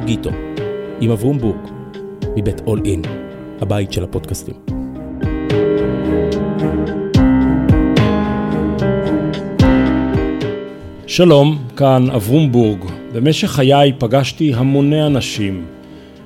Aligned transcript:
קוגיטו, 0.00 0.30
עם 1.00 1.10
אברום 1.10 1.38
בורג, 1.38 1.56
מבית 2.36 2.60
אול 2.66 2.82
אין, 2.84 3.02
הבית 3.60 3.92
של 3.92 4.04
הפודקאסטים. 4.04 4.54
שלום, 11.06 11.58
כאן 11.76 12.10
אברום 12.10 12.52
בורג. 12.52 12.84
במשך 13.12 13.50
חיי 13.50 13.92
פגשתי 13.98 14.54
המוני 14.54 15.06
אנשים, 15.06 15.66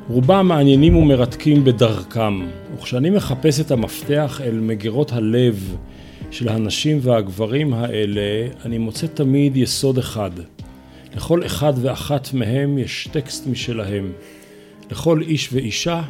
רובם 0.09 0.49
מעניינים 0.49 0.97
ומרתקים 0.97 1.65
בדרכם, 1.65 2.41
וכשאני 2.75 3.11
מחפש 3.11 3.61
את 3.61 3.71
המפתח 3.71 4.41
אל 4.45 4.55
מגירות 4.55 5.13
הלב 5.13 5.77
של 6.31 6.49
הנשים 6.49 6.99
והגברים 7.03 7.75
האלה, 7.75 8.47
אני 8.65 8.79
מוצא 8.79 9.07
תמיד 9.07 9.57
יסוד 9.57 9.99
אחד. 9.99 10.31
לכל 11.17 11.47
אחד 11.47 11.73
ואחת 11.77 12.35
מהם 12.35 12.79
יש 12.79 13.09
טקסט 13.13 13.47
משלהם. 13.47 14.13
לכל 14.91 15.23
איש 15.23 15.53
ואישה 15.53 16.03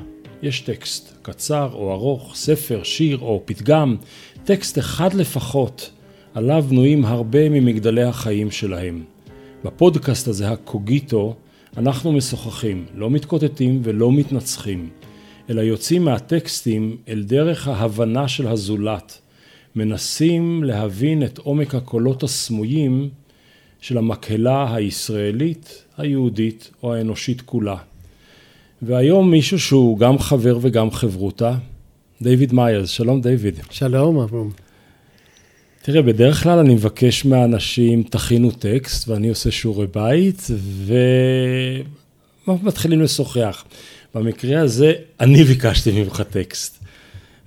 יש 0.42 0.60
טקסט, 0.60 1.12
קצר 1.22 1.70
או 1.72 1.92
ארוך, 1.92 2.32
ספר, 2.34 2.82
שיר 2.82 3.18
או 3.18 3.42
פתגם, 3.44 3.96
טקסט 4.44 4.78
אחד 4.78 5.14
לפחות, 5.14 5.90
עליו 6.34 6.64
בנויים 6.68 7.04
הרבה 7.04 7.48
ממגדלי 7.48 8.02
החיים 8.02 8.50
שלהם. 8.50 9.04
בפודקאסט 9.64 10.28
הזה, 10.28 10.50
הקוגיטו, 10.50 11.34
אנחנו 11.76 12.12
משוחחים, 12.12 12.86
לא 12.94 13.10
מתקוטטים 13.10 13.80
ולא 13.82 14.12
מתנצחים, 14.12 14.88
אלא 15.50 15.60
יוצאים 15.60 16.04
מהטקסטים 16.04 16.96
אל 17.08 17.22
דרך 17.22 17.68
ההבנה 17.68 18.28
של 18.28 18.48
הזולת, 18.48 19.20
מנסים 19.76 20.64
להבין 20.64 21.22
את 21.22 21.38
עומק 21.38 21.74
הקולות 21.74 22.22
הסמויים 22.22 23.10
של 23.80 23.98
המקהלה 23.98 24.74
הישראלית, 24.74 25.84
היהודית 25.98 26.70
או 26.82 26.94
האנושית 26.94 27.40
כולה. 27.40 27.76
והיום 28.82 29.30
מישהו 29.30 29.60
שהוא 29.60 29.98
גם 29.98 30.18
חבר 30.18 30.58
וגם 30.60 30.90
חברותה, 30.90 31.54
דיוויד 32.22 32.52
מיירס. 32.52 32.88
שלום 32.88 33.20
דיוויד. 33.20 33.60
שלום 33.70 34.18
אברום. 34.18 34.50
תראה, 35.82 36.02
בדרך 36.02 36.42
כלל 36.42 36.58
אני 36.58 36.74
מבקש 36.74 37.24
מהאנשים, 37.24 38.02
תכינו 38.02 38.50
טקסט, 38.50 39.08
ואני 39.08 39.28
עושה 39.28 39.50
שיעורי 39.50 39.86
בית, 39.86 40.46
ומתחילים 42.46 43.00
לשוחח. 43.00 43.64
במקרה 44.14 44.60
הזה, 44.60 44.92
אני 45.20 45.44
ביקשתי 45.44 46.02
ממך 46.02 46.22
טקסט. 46.30 46.84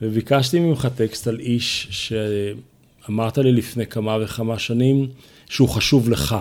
וביקשתי 0.02 0.60
ממך 0.60 0.88
טקסט 0.96 1.28
על 1.28 1.40
איש 1.40 1.88
שאמרת 1.92 3.38
לי 3.38 3.52
לפני 3.52 3.88
כמה 3.88 4.18
וכמה 4.22 4.60
שנים 4.60 5.08
שהוא 5.50 5.70
חשוב 5.70 6.10
לך. 6.10 6.36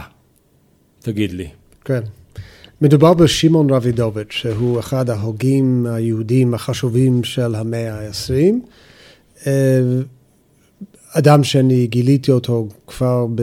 תגיד 1.00 1.32
לי. 1.32 1.48
כן. 1.84 2.00
מדובר 2.80 3.14
בשמעון 3.14 3.70
רבידוביץ', 3.70 4.30
שהוא 4.30 4.80
אחד 4.80 5.10
ההוגים 5.10 5.86
היהודים 5.86 6.54
החשובים 6.54 7.24
של 7.24 7.54
המאה 7.54 8.08
ה-20. 8.08 9.48
אדם 11.14 11.44
שאני 11.44 11.86
גיליתי 11.86 12.32
אותו 12.32 12.68
כבר 12.86 13.26
ב, 13.34 13.42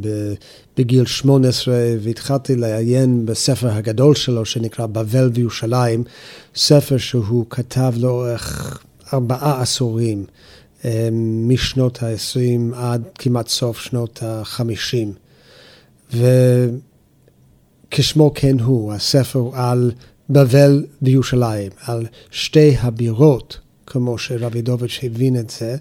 ב, 0.00 0.34
בגיל 0.76 1.06
18 1.06 1.74
והתחלתי 2.00 2.56
לעיין 2.56 3.26
בספר 3.26 3.68
הגדול 3.70 4.14
שלו 4.14 4.44
שנקרא 4.44 4.86
בבל 4.86 5.30
וירושלים, 5.34 6.04
ספר 6.54 6.96
שהוא 6.96 7.46
כתב 7.50 7.92
לאורך 7.96 8.78
ארבעה 9.12 9.62
עשורים, 9.62 10.18
אה, 10.18 10.24
משנות 11.48 12.02
ה-20 12.02 12.76
עד 12.76 13.02
כמעט 13.14 13.48
סוף 13.48 13.78
שנות 13.78 14.22
ה-50. 14.22 15.08
וכשמו 17.90 18.32
כן 18.34 18.60
הוא, 18.60 18.92
הספר 18.92 19.50
על 19.52 19.92
בבל 20.30 20.86
וירושלים, 21.02 21.72
על 21.86 22.06
שתי 22.30 22.76
הבירות, 22.76 23.58
כמו 23.86 24.18
שרבידוביץ' 24.18 25.00
הבין 25.02 25.36
את 25.36 25.50
זה. 25.50 25.76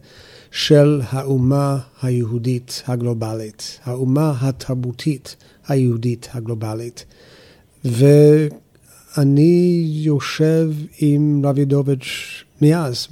של 0.52 1.02
האומה 1.10 1.80
היהודית 2.02 2.84
הגלובלית, 2.88 3.80
האומה 3.84 4.34
התרבותית 4.42 5.36
היהודית 5.68 6.30
הגלובלית. 6.34 7.06
ואני 7.86 9.84
יושב 9.88 10.72
עם 11.00 11.42
רבידוביץ' 11.46 12.44
מאז, 12.62 13.08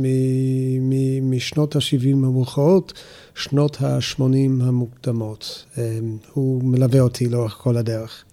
משנות 1.22 1.76
ה-70 1.76 2.12
המאוחרות, 2.14 2.94
שנות 3.36 3.78
ה-80 3.82 4.24
המוקדמות. 4.64 5.66
אמ, 5.78 6.18
הוא 6.34 6.64
מלווה 6.64 7.00
אותי 7.00 7.30
לאורך 7.30 7.54
כל 7.54 7.78
הדרך. 7.78 8.24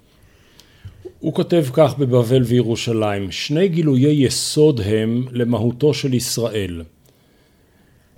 הוא 1.21 1.35
כותב 1.35 1.65
כך 1.73 1.99
בבבל 1.99 2.43
וירושלים, 2.43 3.31
שני 3.31 3.69
גילויי 3.69 4.27
יסוד 4.27 4.81
הם 4.85 5.25
למהותו 5.31 5.95
של 5.95 6.15
ישראל. 6.15 6.83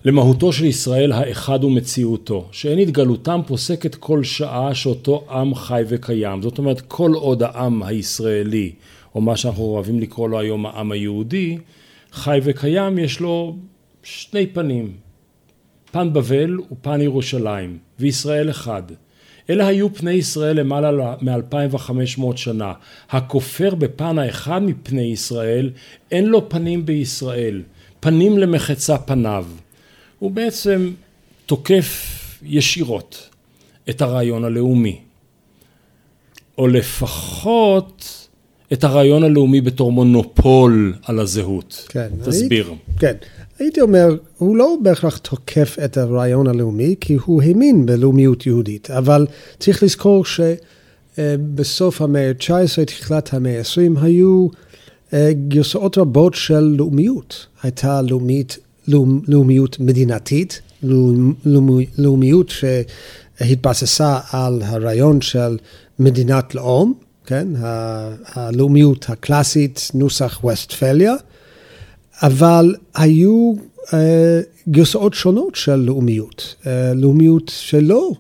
למהותו 0.04 0.52
של 0.52 0.64
ישראל 0.64 1.12
האחד 1.12 1.64
ומציאותו, 1.64 2.48
שאין 2.52 2.78
התגלותם 2.78 3.40
פוסקת 3.46 3.94
כל 3.94 4.24
שעה 4.24 4.74
שאותו 4.74 5.24
עם 5.30 5.54
חי 5.54 5.82
וקיים. 5.88 6.42
זאת 6.42 6.58
אומרת, 6.58 6.80
כל 6.80 7.12
עוד 7.14 7.42
העם 7.42 7.82
הישראלי, 7.82 8.72
או 9.14 9.20
מה 9.20 9.36
שאנחנו 9.36 9.62
אוהבים 9.64 10.00
לקרוא 10.00 10.28
לו 10.28 10.40
היום 10.40 10.66
העם 10.66 10.92
היהודי, 10.92 11.58
חי 12.14 12.40
וקיים, 12.42 12.98
יש 12.98 13.20
לו 13.20 13.56
שני 14.02 14.46
פנים, 14.46 14.92
פן 15.92 16.12
בבל 16.12 16.58
ופן 16.72 17.00
ירושלים, 17.00 17.78
וישראל 17.98 18.50
אחד. 18.50 18.82
אלה 19.50 19.66
היו 19.66 19.94
פני 19.94 20.10
ישראל 20.10 20.60
למעלה 20.60 21.14
מ-2500 21.20 22.36
שנה. 22.36 22.72
הכופר 23.10 23.74
בפן 23.74 24.18
האחד 24.18 24.62
מפני 24.62 25.02
ישראל, 25.02 25.70
אין 26.10 26.26
לו 26.26 26.48
פנים 26.48 26.86
בישראל, 26.86 27.62
פנים 28.00 28.38
למחצה 28.38 28.98
פניו. 28.98 29.46
הוא 30.18 30.30
בעצם 30.30 30.92
תוקף 31.46 32.20
ישירות 32.42 33.28
את 33.90 34.02
הרעיון 34.02 34.44
הלאומי, 34.44 35.00
או 36.58 36.68
לפחות 36.68 38.23
את 38.72 38.84
הרעיון 38.84 39.22
הלאומי 39.24 39.60
בתור 39.60 39.92
מונופול 39.92 40.94
על 41.02 41.20
הזהות. 41.20 41.86
כן. 41.88 42.08
תסביר. 42.24 42.66
הייתי, 42.68 42.98
כן. 42.98 43.14
הייתי 43.58 43.80
אומר, 43.80 44.16
הוא 44.38 44.56
לא 44.56 44.76
בהכרח 44.82 45.16
תוקף 45.16 45.76
את 45.84 45.96
הרעיון 45.96 46.46
הלאומי, 46.46 46.94
כי 47.00 47.16
הוא 47.24 47.42
האמין 47.42 47.86
בלאומיות 47.86 48.46
יהודית, 48.46 48.90
אבל 48.90 49.26
צריך 49.58 49.82
לזכור 49.82 50.24
שבסוף 51.18 52.02
המאה 52.02 52.28
ה-19, 52.28 52.84
תחילת 52.84 53.34
המאה 53.34 53.58
ה-20, 53.58 54.00
היו 54.02 54.48
אה, 55.12 55.30
גרסאות 55.48 55.98
רבות 55.98 56.34
של 56.34 56.74
לאומיות. 56.78 57.46
הייתה 57.62 58.02
לאומית 58.02 58.58
לאומיות 59.28 59.80
מדינתית, 59.80 60.60
לאומיות 61.96 62.48
שהתבססה 62.48 64.18
על 64.32 64.62
הרעיון 64.62 65.20
של 65.20 65.58
מדינת 65.98 66.54
לאום, 66.54 66.94
כן, 67.26 67.48
הלאומיות 68.26 69.06
הקלאסית, 69.08 69.90
נוסח 69.94 70.40
ווסטפליה, 70.44 71.14
אבל 72.22 72.74
היו 72.94 73.54
uh, 73.86 73.94
גרסאות 74.68 75.14
שונות 75.14 75.54
של 75.54 75.74
לאומיות, 75.76 76.54
uh, 76.60 76.66
לאומיות 76.94 77.52
שלא 77.54 78.10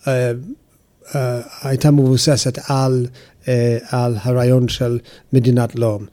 uh, 0.00 0.06
uh, 0.06 1.16
הייתה 1.62 1.90
מבוססת 1.90 2.58
על, 2.68 3.06
uh, 3.44 3.48
על 3.90 4.16
הרעיון 4.22 4.68
של 4.68 4.98
מדינת 5.32 5.76
לאום. 5.76 6.06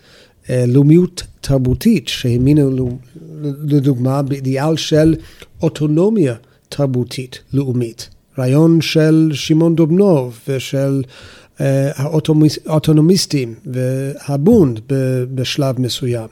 אה, 0.49 0.63
לאומיות 0.67 1.23
תרבותית 1.41 2.07
שהאמינו 2.07 2.97
לדוגמה 3.63 4.21
באידיאל 4.21 4.77
של 4.77 5.15
אוטונומיה 5.61 6.35
תרבותית 6.69 7.39
לאומית. 7.53 8.09
רעיון 8.39 8.81
של 8.81 9.29
שמעון 9.33 9.75
דובנוב 9.75 10.39
ושל 10.47 11.03
האוטונומיסטים 11.59 13.55
והבונד 13.65 14.79
בשלב 15.35 15.81
מסוים. 15.81 16.27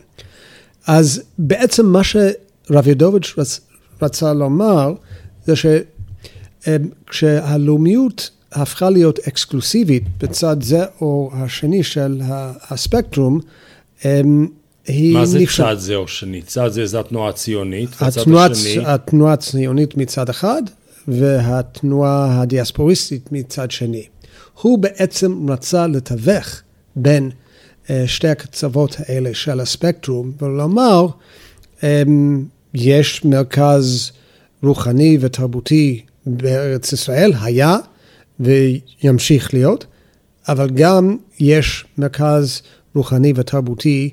אז 0.87 1.21
בעצם 1.37 1.85
מה 1.85 2.01
שרבידוביץ' 2.03 3.33
רצ, 3.37 3.59
רצה 4.01 4.33
לומר 4.33 4.93
זה 5.45 5.53
שכשהלאומיות 7.07 8.29
הפכה 8.51 8.89
להיות 8.89 9.19
אקסקלוסיבית 9.19 10.03
בצד 10.17 10.63
זה 10.63 10.85
או 11.01 11.31
השני 11.33 11.83
של 11.83 12.21
הספקטרום, 12.69 13.39
אמ, 14.05 14.47
מה 15.13 15.25
זה 15.25 15.39
נפש... 15.39 15.61
צד 15.61 15.75
זה 15.79 15.95
או 15.95 16.07
שני? 16.07 16.41
צד 16.41 16.67
זה 16.67 16.85
זה 16.85 16.99
התנועה 16.99 17.29
הציונית, 17.29 17.89
התנועה, 17.99 18.45
השני... 18.45 18.85
התנועה 18.85 19.33
הציונית 19.33 19.97
מצד 19.97 20.29
אחד, 20.29 20.61
והתנועה 21.07 22.41
הדיאספוריסטית 22.41 23.31
מצד 23.31 23.71
שני. 23.71 24.05
הוא 24.61 24.79
בעצם 24.79 25.49
רצה 25.49 25.87
לתווך 25.87 26.61
בין 26.95 27.31
uh, 27.85 27.89
שתי 28.05 28.27
הקצוות 28.27 28.95
האלה 28.99 29.33
של 29.33 29.59
הספקטרום, 29.59 30.31
ולומר, 30.41 31.07
um, 31.79 31.83
יש 32.73 33.25
מרכז 33.25 34.11
רוחני 34.63 35.17
ותרבותי 35.21 36.01
בארץ 36.25 36.93
ישראל, 36.93 37.33
היה 37.41 37.77
וימשיך 38.39 39.53
להיות, 39.53 39.85
אבל 40.47 40.69
גם 40.69 41.17
יש 41.39 41.85
מרכז 41.97 42.61
רוחני 42.95 43.33
ותרבותי 43.35 44.09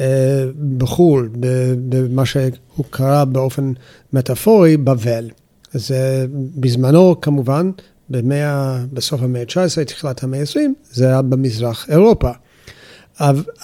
אה, 0.00 0.44
בחו"ל, 0.78 1.30
במה 1.88 2.26
שהוא 2.26 2.84
קרא 2.90 3.24
באופן 3.24 3.72
מטאפורי, 4.12 4.76
בבל. 4.76 5.30
זה 5.72 6.26
בזמנו, 6.32 7.20
כמובן, 7.20 7.70
במאה, 8.10 8.78
בסוף 8.92 9.22
המאה 9.22 9.40
ה-19, 9.40 9.84
תחילת 9.84 10.22
המאה 10.22 10.40
ה-20, 10.40 10.58
זה 10.92 11.06
היה 11.06 11.22
במזרח 11.22 11.86
אירופה. 11.90 12.30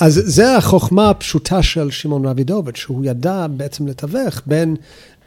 אז 0.00 0.22
זה 0.24 0.56
החוכמה 0.56 1.10
הפשוטה 1.10 1.62
של 1.62 1.90
שמעון 1.90 2.26
רבידוביץ', 2.26 2.76
שהוא 2.76 3.04
ידע 3.04 3.46
בעצם 3.46 3.86
לתווך 3.86 4.42
בין, 4.46 4.76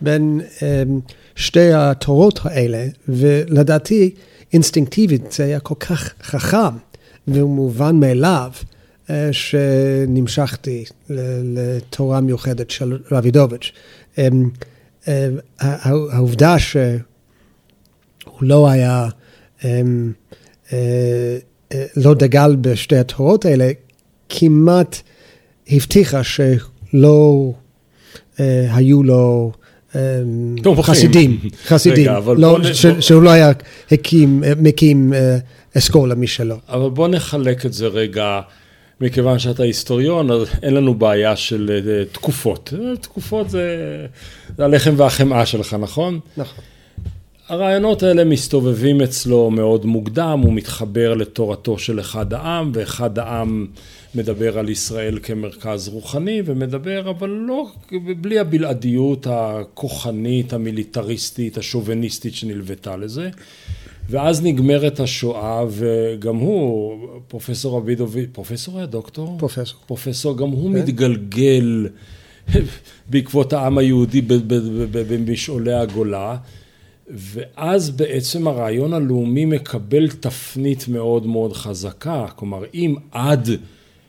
בין 0.02 0.42
אמ, 0.62 1.00
שתי 1.36 1.74
התורות 1.74 2.40
האלה, 2.44 2.88
ולדעתי, 3.10 4.16
אינסטינקטיבית, 4.54 5.32
זה 5.32 5.44
היה 5.44 5.60
כל 5.60 5.76
כך 5.80 6.14
חכם 6.24 6.78
ומובן 7.28 7.96
מאליו, 7.96 8.52
אה, 9.10 9.30
שנמשכתי 9.32 10.86
לתורה 11.44 12.22
מיוחדת 12.22 12.70
של 12.70 13.00
רבידוביץ'. 13.12 13.72
אמ, 14.18 14.50
אה, 15.08 15.30
שהוא 18.40 18.50
לא 18.50 18.70
היה, 18.70 19.08
אמ, 19.66 20.12
אה, 20.74 21.38
לא 21.98 22.14
דגל 22.14 22.56
בשתי 22.62 22.98
התורות 22.98 23.46
האלה, 23.46 23.72
כמעט 24.30 25.02
הבטיחה 25.70 26.24
שלא 26.24 27.54
אה, 28.40 28.68
היו 28.76 29.04
לו 29.04 29.52
אה, 29.96 30.02
חסידים, 30.82 31.40
חסידים, 31.68 32.12
רגע, 32.12 32.20
לא, 32.38 32.58
בוא... 32.58 32.74
ש, 32.74 32.86
שהוא 32.86 33.24
לא 33.24 33.30
היה 33.30 33.52
הקים, 33.92 34.44
מקים 34.58 35.14
אה, 35.14 35.38
אסכולה 35.78 36.16
משלו. 36.16 36.56
אבל 36.70 36.90
בוא 36.90 37.08
נחלק 37.08 37.66
את 37.66 37.74
זה 37.74 37.88
רגע. 37.88 38.42
מכיוון 39.02 39.40
שאתה 39.40 39.64
היסטוריון, 39.64 40.32
אז 40.32 40.48
אין 40.64 40.74
לנו 40.74 40.94
בעיה 40.94 41.36
של 41.36 41.82
uh, 41.84 42.14
תקופות. 42.14 42.74
תקופות 43.02 43.50
זה, 43.50 43.78
זה 44.58 44.66
הלחם 44.66 44.94
והחמאה 44.98 45.46
שלך, 45.46 45.74
נכון? 45.80 46.20
נכון. 46.38 46.64
הרעיונות 47.50 48.04
האלה 48.04 48.24
מסתובבים 48.24 49.02
אצלו 49.02 49.52
מאוד 49.52 49.86
מוקדם, 49.86 50.42
הוא 50.44 50.54
מתחבר 50.54 51.14
לתורתו 51.14 51.78
של 51.78 52.00
אחד 52.00 52.34
העם, 52.34 52.72
ואחד 52.74 53.20
העם 53.20 53.68
מדבר 54.16 54.60
על 54.60 54.70
ישראל 54.70 55.20
כמרכז 55.24 55.88
רוחני, 55.88 56.42
ומדבר, 56.46 57.10
אבל 57.10 57.30
לא, 57.30 57.68
בלי 58.22 58.40
הבלעדיות 58.40 59.28
הכוחנית, 59.30 60.54
המיליטריסטית, 60.54 61.58
השוביניסטית 61.58 62.36
שנלוותה 62.36 62.98
לזה. 62.98 63.30
ואז 64.10 64.44
נגמרת 64.44 65.00
השואה, 65.00 65.64
וגם 65.70 66.36
הוא, 66.36 66.98
פרופסור 67.28 67.78
אבידוביץ', 67.78 68.30
פרופסור 68.32 68.78
היה 68.78 68.86
דוקטור? 68.86 69.36
פרופסור. 69.40 69.80
פרופסור, 69.88 70.38
גם 70.38 70.50
הוא 70.50 70.74
כן? 70.74 70.80
מתגלגל 70.80 71.88
בעקבות 73.10 73.54
העם 73.54 73.78
היהודי 73.78 74.22
במשעולי 74.92 75.74
הגולה. 75.74 76.38
ואז 77.10 77.90
בעצם 77.90 78.48
הרעיון 78.48 78.94
הלאומי 78.94 79.46
מקבל 79.46 80.08
תפנית 80.10 80.88
מאוד 80.88 81.26
מאוד 81.26 81.54
חזקה, 81.54 82.26
כלומר 82.36 82.64
אם 82.74 82.96
עד 83.12 83.50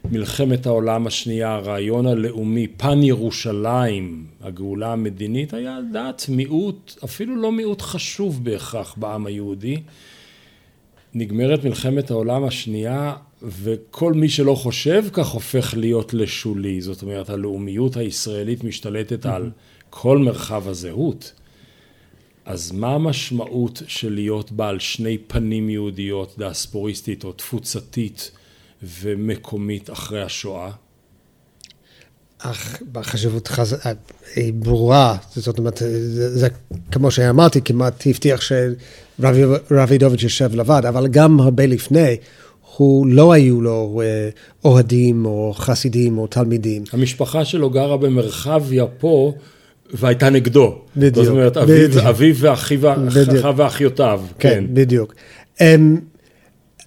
מלחמת 0.05 0.67
העולם 0.67 1.07
השנייה 1.07 1.55
הרעיון 1.55 2.07
הלאומי, 2.07 2.67
פן 2.77 3.03
ירושלים, 3.03 4.25
הגאולה 4.41 4.93
המדינית, 4.93 5.55
היה 5.55 5.79
דעת 5.93 6.27
מיעוט, 6.29 6.99
אפילו 7.05 7.37
לא 7.37 7.53
מיעוט 7.53 7.83
חשוב 7.83 8.45
בהכרח 8.45 8.95
בעם 8.97 9.27
היהודי. 9.27 9.77
נגמרת 11.15 11.65
מלחמת 11.65 12.11
העולם 12.11 12.45
השנייה 12.45 13.15
וכל 13.43 14.13
מי 14.13 14.29
שלא 14.29 14.55
חושב 14.55 15.05
כך 15.13 15.29
הופך 15.29 15.75
להיות 15.77 16.15
לשולי, 16.15 16.81
זאת 16.81 17.03
אומרת 17.03 17.31
הלאומיות 17.31 17.97
הישראלית 17.97 18.65
משתלטת 18.65 19.27
על 19.27 19.51
כל 19.91 20.19
מרחב 20.19 20.69
הזהות. 20.69 21.33
אז 22.51 22.73
מה 22.73 22.95
המשמעות 22.95 23.83
של 23.87 24.15
להיות 24.15 24.53
בעל 24.53 24.79
שני 24.79 25.19
פנים 25.19 25.71
יהודיות, 25.71 26.35
דאספוריסטית 26.39 27.25
או 27.25 27.33
תפוצתית 27.33 28.31
ומקומית 28.83 29.91
אחרי 29.91 30.23
השואה? 30.23 30.71
אך 32.39 32.83
בחשיבות 32.93 33.49
חז... 33.49 33.77
היא 34.37 34.53
ברורה, 34.53 35.17
זאת 35.37 35.59
אומרת, 35.59 35.77
זה, 35.77 36.39
זה 36.39 36.49
כמו 36.93 37.11
שאמרתי, 37.11 37.61
כמעט 37.61 38.07
הבטיח 38.07 38.41
שרבידוביץ' 39.21 40.23
יושב 40.23 40.55
לבד, 40.55 40.83
אבל 40.89 41.09
גם 41.09 41.41
הרבה 41.41 41.67
לפני, 41.67 42.17
הוא 42.77 43.07
לא 43.07 43.33
היו 43.33 43.61
לו 43.61 44.03
אה, 44.05 44.29
אוהדים 44.65 45.27
או 45.27 45.55
חסידים 45.57 46.19
או 46.19 46.27
תלמידים. 46.27 46.85
המשפחה 46.93 47.45
שלו 47.45 47.71
גרה 47.71 47.97
במרחביה 47.97 48.87
פה. 48.87 49.33
והייתה 49.95 50.31
נגדו. 50.31 50.79
בדיוק. 50.97 51.25
זאת 51.25 51.33
אומרת, 51.33 51.57
אביו, 51.57 52.09
אביו 52.09 52.35
ואחיו, 52.37 52.81
ואחיותיו. 53.57 54.23
כן, 54.39 54.49
כן, 54.49 54.65
בדיוק. 54.75 55.15
Um, 55.59 55.63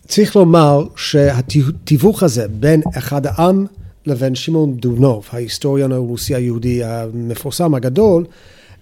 צריך 0.08 0.36
לומר 0.36 0.84
שהתיווך 0.96 2.24
הזה 2.24 2.48
בין 2.48 2.82
אחד 2.98 3.26
העם 3.26 3.66
לבין 4.06 4.36
שמעון 4.36 4.78
דונוב, 4.78 5.26
ההיסטוריון 5.32 5.92
הרוסי 5.92 6.36
היהודי 6.36 6.84
המפורסם 6.84 7.76
הגדול, 7.76 8.26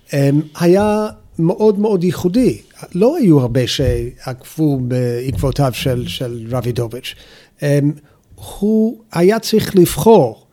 um, 0.09 0.13
היה 0.59 1.07
מאוד 1.39 1.79
מאוד 1.79 2.03
ייחודי. 2.03 2.57
לא 2.95 3.17
היו 3.17 3.39
הרבה 3.39 3.67
שעקבו 3.67 4.79
בעקבותיו 4.79 5.71
של, 5.74 6.07
של 6.07 6.47
רבידוביץ'. 6.50 7.15
Um, 7.59 7.63
הוא 8.59 9.01
היה 9.12 9.39
צריך 9.39 9.75
לבחור 9.75 10.41
אמ, 10.41 10.50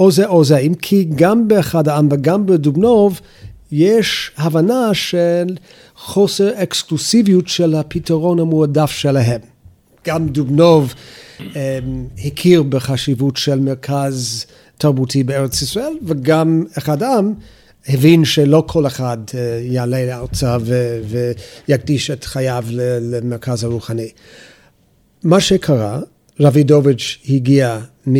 או 0.00 0.10
זה 0.10 0.26
או 0.26 0.44
זה, 0.44 0.58
אם 0.58 0.74
כי 0.74 1.04
גם 1.14 1.48
באחד 1.48 1.88
העם 1.88 2.08
וגם 2.10 2.46
בדובנוב 2.46 3.20
יש 3.72 4.30
הבנה 4.36 4.90
של 4.92 5.56
חוסר 5.96 6.62
אקסקלוסיביות 6.62 7.48
של 7.48 7.74
הפתרון 7.74 8.38
המועדף 8.38 8.90
שלהם. 8.90 9.40
גם 10.06 10.28
דובנוב 10.28 10.94
um, 11.38 11.42
הכיר 12.26 12.62
בחשיבות 12.62 13.36
של 13.36 13.60
מרכז 13.60 14.46
תרבותי 14.78 15.22
בארץ 15.22 15.62
ישראל, 15.62 15.92
וגם 16.02 16.64
אחד 16.78 17.02
העם 17.02 17.34
הבין 17.88 18.24
שלא 18.24 18.64
כל 18.66 18.86
אחד 18.86 19.18
uh, 19.28 19.34
יעלה 19.60 20.06
לארצה 20.06 20.56
ויקדיש 21.68 22.10
את 22.10 22.24
חייו 22.24 22.64
למרכז 23.00 23.64
הרוחני. 23.64 24.08
מה 25.24 25.40
שקרה, 25.40 26.00
רבידוביץ' 26.40 27.18
הגיע 27.28 27.78
מ... 28.08 28.14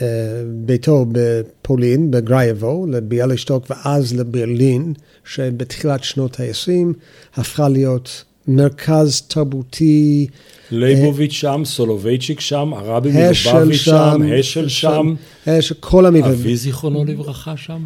אה, 0.00 0.06
ביתו 0.46 1.06
בפולין, 1.12 2.10
בגרייבו, 2.10 2.86
לביאלישטוק 2.90 3.66
ואז 3.70 4.14
לברלין, 4.14 4.92
שבתחילת 5.24 6.04
שנות 6.04 6.40
ה-20 6.40 6.92
הפכה 7.36 7.68
להיות 7.68 8.24
מרכז 8.48 9.20
תרבותי. 9.20 10.26
ליבוביץ' 10.70 11.32
שם, 11.32 11.62
סולובייצ'יק 11.64 12.40
שם, 12.40 12.74
הרבי 12.74 13.10
מלובביץ' 13.12 13.76
שם, 13.76 14.22
השל 14.38 14.68
שם, 14.68 15.14
השל, 15.46 15.74
כל 15.80 16.06
המבנים. 16.06 16.24
אבי 16.24 16.56
זיכרונו 16.56 17.04
לברכה 17.04 17.56
שם. 17.56 17.84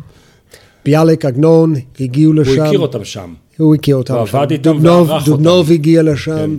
ביאליק 0.85 1.25
עגנון 1.25 1.75
הגיעו 2.01 2.33
לשם. 2.33 2.61
הוא 2.61 2.67
הכיר 2.67 2.79
אותם 2.79 3.05
שם. 3.05 3.35
הוא 3.57 3.75
הכיר 3.75 3.97
אותם 3.97 4.15
שם. 4.27 4.37
הוא 4.37 4.43
עבד 4.43 4.51
איתם 4.51 4.79
וערך 4.83 5.11
אותם. 5.11 5.25
דובנוב 5.25 5.71
הגיע 5.71 6.03
לשם, 6.03 6.57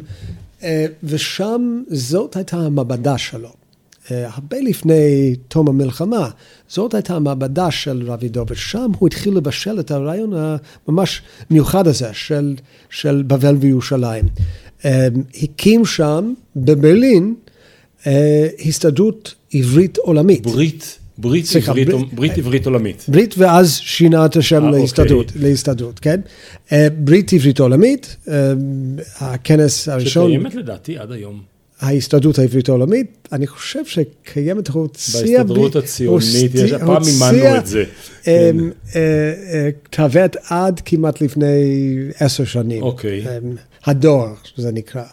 כן. 0.60 0.68
אה, 0.68 0.86
ושם 1.04 1.82
זאת 1.88 2.36
הייתה 2.36 2.58
המעבדה 2.58 3.18
שלו. 3.18 3.67
אה, 4.12 4.30
הרבה 4.34 4.58
לפני 4.60 5.36
תום 5.48 5.68
המלחמה. 5.68 6.30
זאת 6.68 6.94
הייתה 6.94 7.16
המעבדה 7.16 7.72
של 7.72 8.04
רבידוביץ'. 8.06 8.58
שם 8.58 8.92
הוא 9.00 9.08
התחיל 9.08 9.38
לבשל 9.38 9.80
את 9.80 9.92
הרעיון 9.92 10.34
הממש 10.88 11.22
מיוחד 11.50 11.88
הזה 11.88 12.10
של, 12.14 12.56
של 12.90 13.24
בבל 13.28 13.56
וירושלים. 13.60 14.26
אה, 14.86 15.08
הקים 15.44 15.86
שם, 15.86 16.34
בברלין, 16.56 17.36
אה, 18.08 18.48
הסתדרות 18.66 19.36
עברית 19.54 19.98
עולמית. 19.98 20.44
ברית. 20.44 21.00
ברית, 21.20 21.46
סליחה, 21.46 21.72
עברית, 21.72 21.88
ברית, 21.90 22.14
ברית 22.14 22.38
עברית 22.38 22.66
עולמית. 22.66 23.06
ברית 23.08 23.36
ואז 23.38 23.78
שינה 23.78 24.26
את 24.26 24.36
השם 24.36 24.68
아, 24.68 24.72
להסתדרות, 24.72 25.28
אוקיי. 25.28 25.50
להסתדרות, 25.50 26.00
כן? 26.00 26.20
ברית 26.98 27.34
עברית 27.34 27.60
עולמית, 27.60 28.16
הכנס 29.20 29.90
הראשון... 29.90 30.32
שקיימת 30.32 30.56
לדעתי 30.56 30.98
עד 30.98 31.12
היום. 31.12 31.57
ההסתדרות 31.80 32.40
העברית 32.40 32.70
העולמית, 32.70 33.28
אני 33.32 33.48
חושב 33.48 33.86
שקיימת, 33.86 34.68
הוציאה... 34.68 35.44
בהסתדרות 35.44 35.76
הציונית, 35.76 36.52
יש, 36.54 36.72
הפעם 36.72 37.02
מימנו 37.04 37.58
את 37.58 37.68
זה. 37.68 37.84
כן. 38.24 38.56
כתבת 39.92 40.36
עד 40.50 40.82
כמעט 40.86 41.22
לפני 41.22 41.46
עשר 42.20 42.44
שנים. 42.44 42.84
אוקיי. 42.84 43.26
הדואר, 43.86 44.34
זה 44.58 44.72
נקרא. 44.72 45.04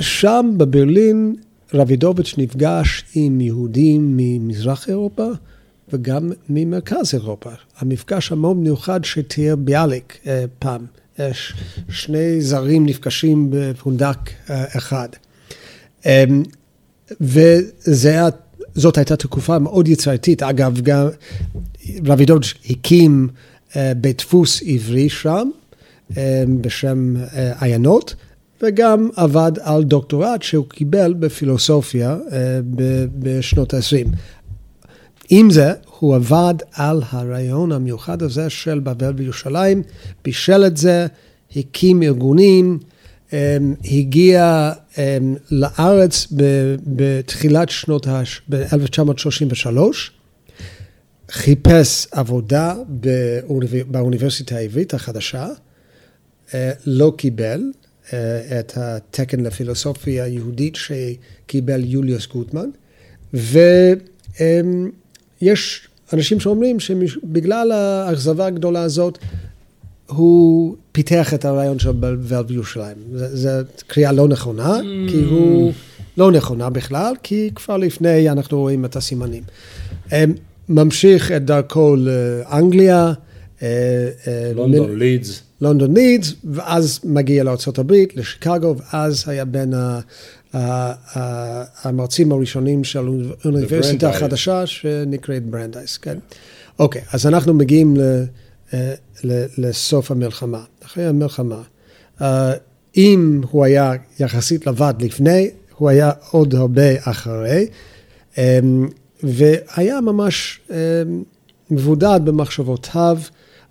שם 0.00 0.50
בברלין 0.56 1.36
רבידוביץ' 1.74 2.34
נפגש 2.38 3.04
עם 3.14 3.40
יהודים 3.40 4.14
ממזרח 4.16 4.88
אירופה 4.88 5.26
וגם 5.92 6.32
ממרכז 6.48 7.14
אירופה. 7.14 7.50
המפגש 7.78 8.32
המאוד 8.32 8.56
מיוחד 8.56 9.04
שתיאר 9.04 9.56
ביאליק 9.56 10.26
פעם. 10.58 10.86
שני 11.88 12.40
זרים 12.40 12.86
נפגשים 12.86 13.46
בפונדק 13.50 14.18
אחד. 14.48 15.08
וזאת 17.20 18.98
הייתה 18.98 19.16
תקופה 19.16 19.58
מאוד 19.58 19.88
יצירתית. 19.88 20.42
אגב, 20.42 20.80
גם 20.80 21.08
רבידוביץ' 22.04 22.54
הקים 22.70 23.28
בית 23.96 24.18
דפוס 24.18 24.62
עברי 24.66 25.08
שם, 25.08 25.50
בשם 26.60 27.14
עיינות. 27.60 28.14
וגם 28.62 29.08
עבד 29.16 29.52
על 29.60 29.84
דוקטורט 29.84 30.42
שהוא 30.42 30.66
קיבל 30.68 31.14
בפילוסופיה 31.18 32.16
בשנות 33.18 33.74
ה-20. 33.74 34.08
עם 35.30 35.50
זה, 35.50 35.72
הוא 35.98 36.16
עבד 36.16 36.54
על 36.72 37.02
הרעיון 37.10 37.72
המיוחד 37.72 38.22
הזה 38.22 38.50
של 38.50 38.78
בבל 38.78 39.12
וירושלים, 39.16 39.82
בישל 40.24 40.64
את 40.66 40.76
זה, 40.76 41.06
הקים 41.56 42.02
ארגונים, 42.02 42.78
הגיע 43.84 44.72
לארץ 45.50 46.26
בתחילת 46.86 47.68
שנות 47.68 48.06
ה-1933, 48.06 49.78
חיפש 51.30 52.06
עבודה 52.12 52.74
באוניברסיטה 53.86 54.56
העברית 54.56 54.94
החדשה, 54.94 55.48
לא 56.86 57.12
קיבל, 57.16 57.62
את 58.60 58.72
התקן 58.76 59.40
לפילוסופיה 59.40 60.24
היהודית 60.24 60.76
שקיבל 60.76 61.84
יוליוס 61.84 62.26
גוטמן, 62.26 62.70
ויש 65.42 65.88
אנשים 66.12 66.40
שאומרים 66.40 66.80
שבגלל 66.80 67.72
האכזבה 67.72 68.46
הגדולה 68.46 68.82
הזאת, 68.82 69.18
הוא 70.06 70.76
פיתח 70.92 71.34
את 71.34 71.44
הרעיון 71.44 71.78
של 71.78 71.92
בבל 71.92 72.42
בירושלים. 72.42 72.96
זו 73.12 73.50
קריאה 73.86 74.12
לא 74.12 74.28
נכונה, 74.28 74.78
mm. 74.78 75.10
כי 75.10 75.22
הוא 75.30 75.72
לא 76.16 76.32
נכונה 76.32 76.70
בכלל, 76.70 77.14
כי 77.22 77.50
כבר 77.54 77.76
לפני 77.76 78.30
אנחנו 78.30 78.58
רואים 78.60 78.84
את 78.84 78.96
הסימנים. 78.96 79.42
ממשיך 80.68 81.32
את 81.32 81.44
דרכו 81.44 81.96
לאנגליה. 81.96 83.12
לונדון, 84.54 84.98
לידס. 84.98 85.42
לונדון 85.60 85.94
לידס, 85.94 86.34
ואז 86.44 87.00
מגיע 87.04 87.44
לארה"ב, 87.44 87.92
לשיקגו, 88.14 88.74
ואז 88.78 89.24
היה 89.26 89.44
בין 89.44 89.74
המרצים 91.82 92.32
הראשונים 92.32 92.84
של 92.84 93.32
האוניברסיטה 93.44 94.10
החדשה 94.10 94.66
שנקראת 94.66 95.46
ברנדייס, 95.46 95.98
כן. 95.98 96.18
אוקיי, 96.78 97.02
אז 97.12 97.26
אנחנו 97.26 97.54
מגיעים 97.54 97.96
לסוף 99.58 100.10
המלחמה. 100.10 100.64
אחרי 100.84 101.06
המלחמה, 101.06 101.62
אם 102.96 103.40
הוא 103.50 103.64
היה 103.64 103.92
יחסית 104.20 104.66
לבד 104.66 104.94
לפני, 105.00 105.50
הוא 105.76 105.88
היה 105.88 106.10
עוד 106.30 106.54
הרבה 106.54 107.10
אחרי, 107.10 107.66
והיה 109.22 110.00
ממש 110.00 110.60
מבודד 111.70 112.20
במחשבותיו. 112.24 113.18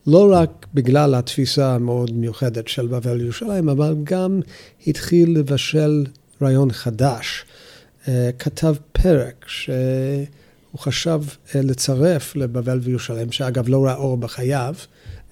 לא 0.07 0.31
רק 0.33 0.65
בגלל 0.73 1.15
התפיסה 1.15 1.75
המאוד 1.75 2.11
מיוחדת 2.13 2.67
של 2.67 2.87
בבל 2.87 3.21
ירושלים, 3.21 3.69
אבל 3.69 3.95
גם 4.03 4.39
התחיל 4.87 5.37
לבשל 5.39 6.05
רעיון 6.41 6.71
חדש. 6.71 7.45
אה, 8.07 8.29
כתב 8.39 8.75
פרק 8.91 9.45
שהוא 9.47 9.69
חשב 10.77 11.21
אה, 11.55 11.61
לצרף 11.61 12.35
לבבל 12.35 12.79
וירושלים, 12.83 13.31
שאגב 13.31 13.69
לא 13.69 13.85
ראה 13.85 13.95
אור 13.95 14.17
בחייו. 14.17 14.75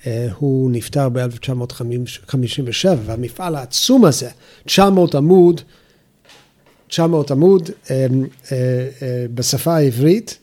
אה, 0.07 0.27
הוא 0.37 0.71
נפטר 0.71 1.09
ב-1957, 1.09 2.87
והמפעל 3.05 3.55
העצום 3.55 4.05
הזה, 4.05 4.29
900 4.65 5.15
עמוד, 5.15 5.61
900 6.87 7.31
עמוד 7.31 7.69
בשפה 9.33 9.75
העברית, 9.75 10.37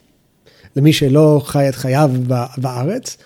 למי 0.77 0.93
שלא 0.93 1.43
חי 1.45 1.69
את 1.69 1.75
חייו 1.75 2.11
בארץ, 2.57 3.17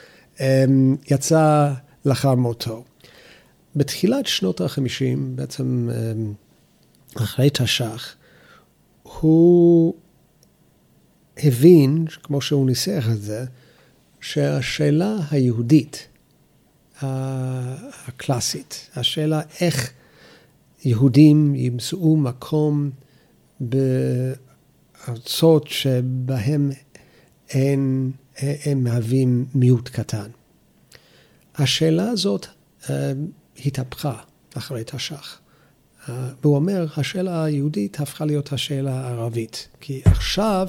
יצא 1.10 1.72
לאחר 2.04 2.34
מותו. 2.34 2.84
בתחילת 3.76 4.26
שנות 4.26 4.60
ה-50, 4.60 5.18
בעצם 5.18 5.88
אחרי 7.16 7.50
תש"ח, 7.52 8.14
הוא 9.02 9.94
הבין, 11.36 12.06
כמו 12.22 12.40
שהוא 12.40 12.66
ניסח 12.66 13.06
את 13.12 13.22
זה, 13.22 13.44
שהשאלה 14.20 15.16
היהודית 15.30 16.08
הקלאסית, 18.06 18.90
השאלה 18.96 19.40
איך 19.60 19.92
יהודים 20.84 21.54
ימצאו 21.54 22.16
מקום 22.16 22.90
בארצות 23.60 25.68
שבהם 25.68 26.70
אין 27.50 28.12
הם 28.38 28.84
מהווים 28.84 29.46
מיעוט 29.54 29.88
קטן. 29.88 30.30
השאלה 31.54 32.10
הזאת 32.10 32.46
אה, 32.90 33.12
התהפכה 33.66 34.22
אחרי 34.54 34.82
תש"ח. 34.86 35.40
והוא 36.42 36.56
אומר, 36.56 36.86
השאלה 36.96 37.44
היהודית 37.44 38.00
הפכה 38.00 38.24
להיות 38.24 38.52
השאלה 38.52 39.00
הערבית. 39.00 39.68
כי 39.80 40.00
עכשיו 40.04 40.68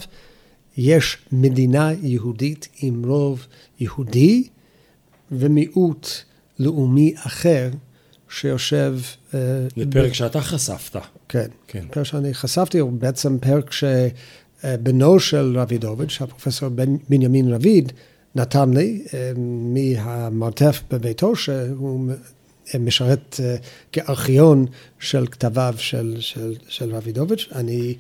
יש 0.78 1.18
מדינה 1.32 1.92
יהודית 2.02 2.68
עם 2.82 3.06
רוב 3.06 3.48
יהודי 3.80 4.48
ומיעוט 5.32 6.08
לאומי 6.60 7.14
אחר 7.18 7.70
שיושב... 8.30 9.00
אה, 9.34 9.40
זה 9.78 9.84
פרק 9.92 10.12
ב... 10.12 10.14
שאתה 10.14 10.42
חשפת. 10.42 11.00
כן, 11.30 11.48
כן. 11.68 11.86
פרק 11.92 12.04
שאני 12.04 12.34
חשפתי 12.34 12.80
הוא 12.80 12.92
בעצם 12.92 13.38
פרק 13.40 13.72
ש... 13.72 13.84
אה, 14.64 14.76
של 15.20 15.58
רבידוביץ', 15.60 16.22
הפרופסור 16.22 16.70
בנימין 17.10 17.54
רביד, 17.54 17.92
נתן 18.36 18.74
לי 18.74 19.04
אה, 19.14 19.32
מהמרתף 19.74 20.82
בביתו, 20.92 21.36
שהוא 21.36 22.12
משרת 22.80 23.40
אה, 23.44 23.56
כארכיון 23.92 24.66
של 25.00 25.28
כתביו 25.28 25.76
של, 25.78 26.16
של, 26.20 26.54
של 26.68 26.96
רבידוביץ'. 26.96 27.48
אני, 27.56 27.96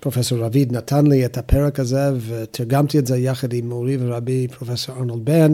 פרופסור 0.00 0.38
רביד 0.38 0.72
נתן 0.72 1.06
לי 1.06 1.24
את 1.24 1.38
הפרק 1.38 1.80
הזה 1.80 2.10
ותרגמתי 2.26 2.98
את 2.98 3.06
זה 3.06 3.18
יחד 3.18 3.52
עם 3.52 3.68
מורי 3.68 3.96
ורבי 4.00 4.48
פרופסור 4.48 4.96
ארנולד 4.96 5.24
בן, 5.24 5.52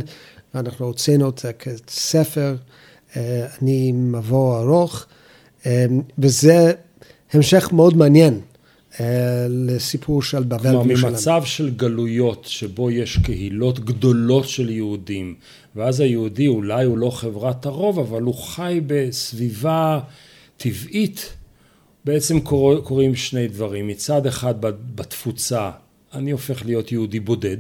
ואנחנו 0.55 0.87
הוצאנו 0.87 1.29
את 1.29 1.39
זה 1.39 1.53
כספר, 1.53 2.57
אני 3.17 3.87
עם 3.89 4.13
מבוא 4.13 4.61
ארוך, 4.61 5.07
וזה 6.19 6.73
המשך 7.33 7.69
מאוד 7.73 7.97
מעניין. 7.97 8.41
אה, 9.01 9.47
לסיפור 9.49 10.23
של 10.23 10.43
בבל 10.43 10.71
כלומר, 10.71 10.83
ממצב 10.85 11.43
של 11.45 11.71
גלויות, 11.71 12.45
שבו 12.45 12.91
יש 12.91 13.19
קהילות 13.19 13.81
גדולות 13.81 14.49
של 14.49 14.71
יהודים, 14.71 15.35
ואז 15.77 16.01
היהודי 16.01 16.47
אולי 16.47 16.85
הוא 16.85 16.99
לא 16.99 17.11
חברת 17.11 17.67
הרוב, 17.67 17.99
אבל 17.99 18.23
הוא 18.23 18.35
חי 18.35 18.81
בסביבה 18.87 20.01
טבעית, 20.57 21.33
בעצם 22.05 22.41
קור... 22.41 22.81
קורים 22.81 23.15
שני 23.15 23.49
דברים. 23.49 23.89
מצד 23.89 24.27
אחד 24.27 24.55
בתפוצה, 24.95 25.71
אני 26.15 26.31
הופך 26.31 26.67
להיות 26.67 26.93
יהודי 26.93 27.21
בודד, 27.21 27.57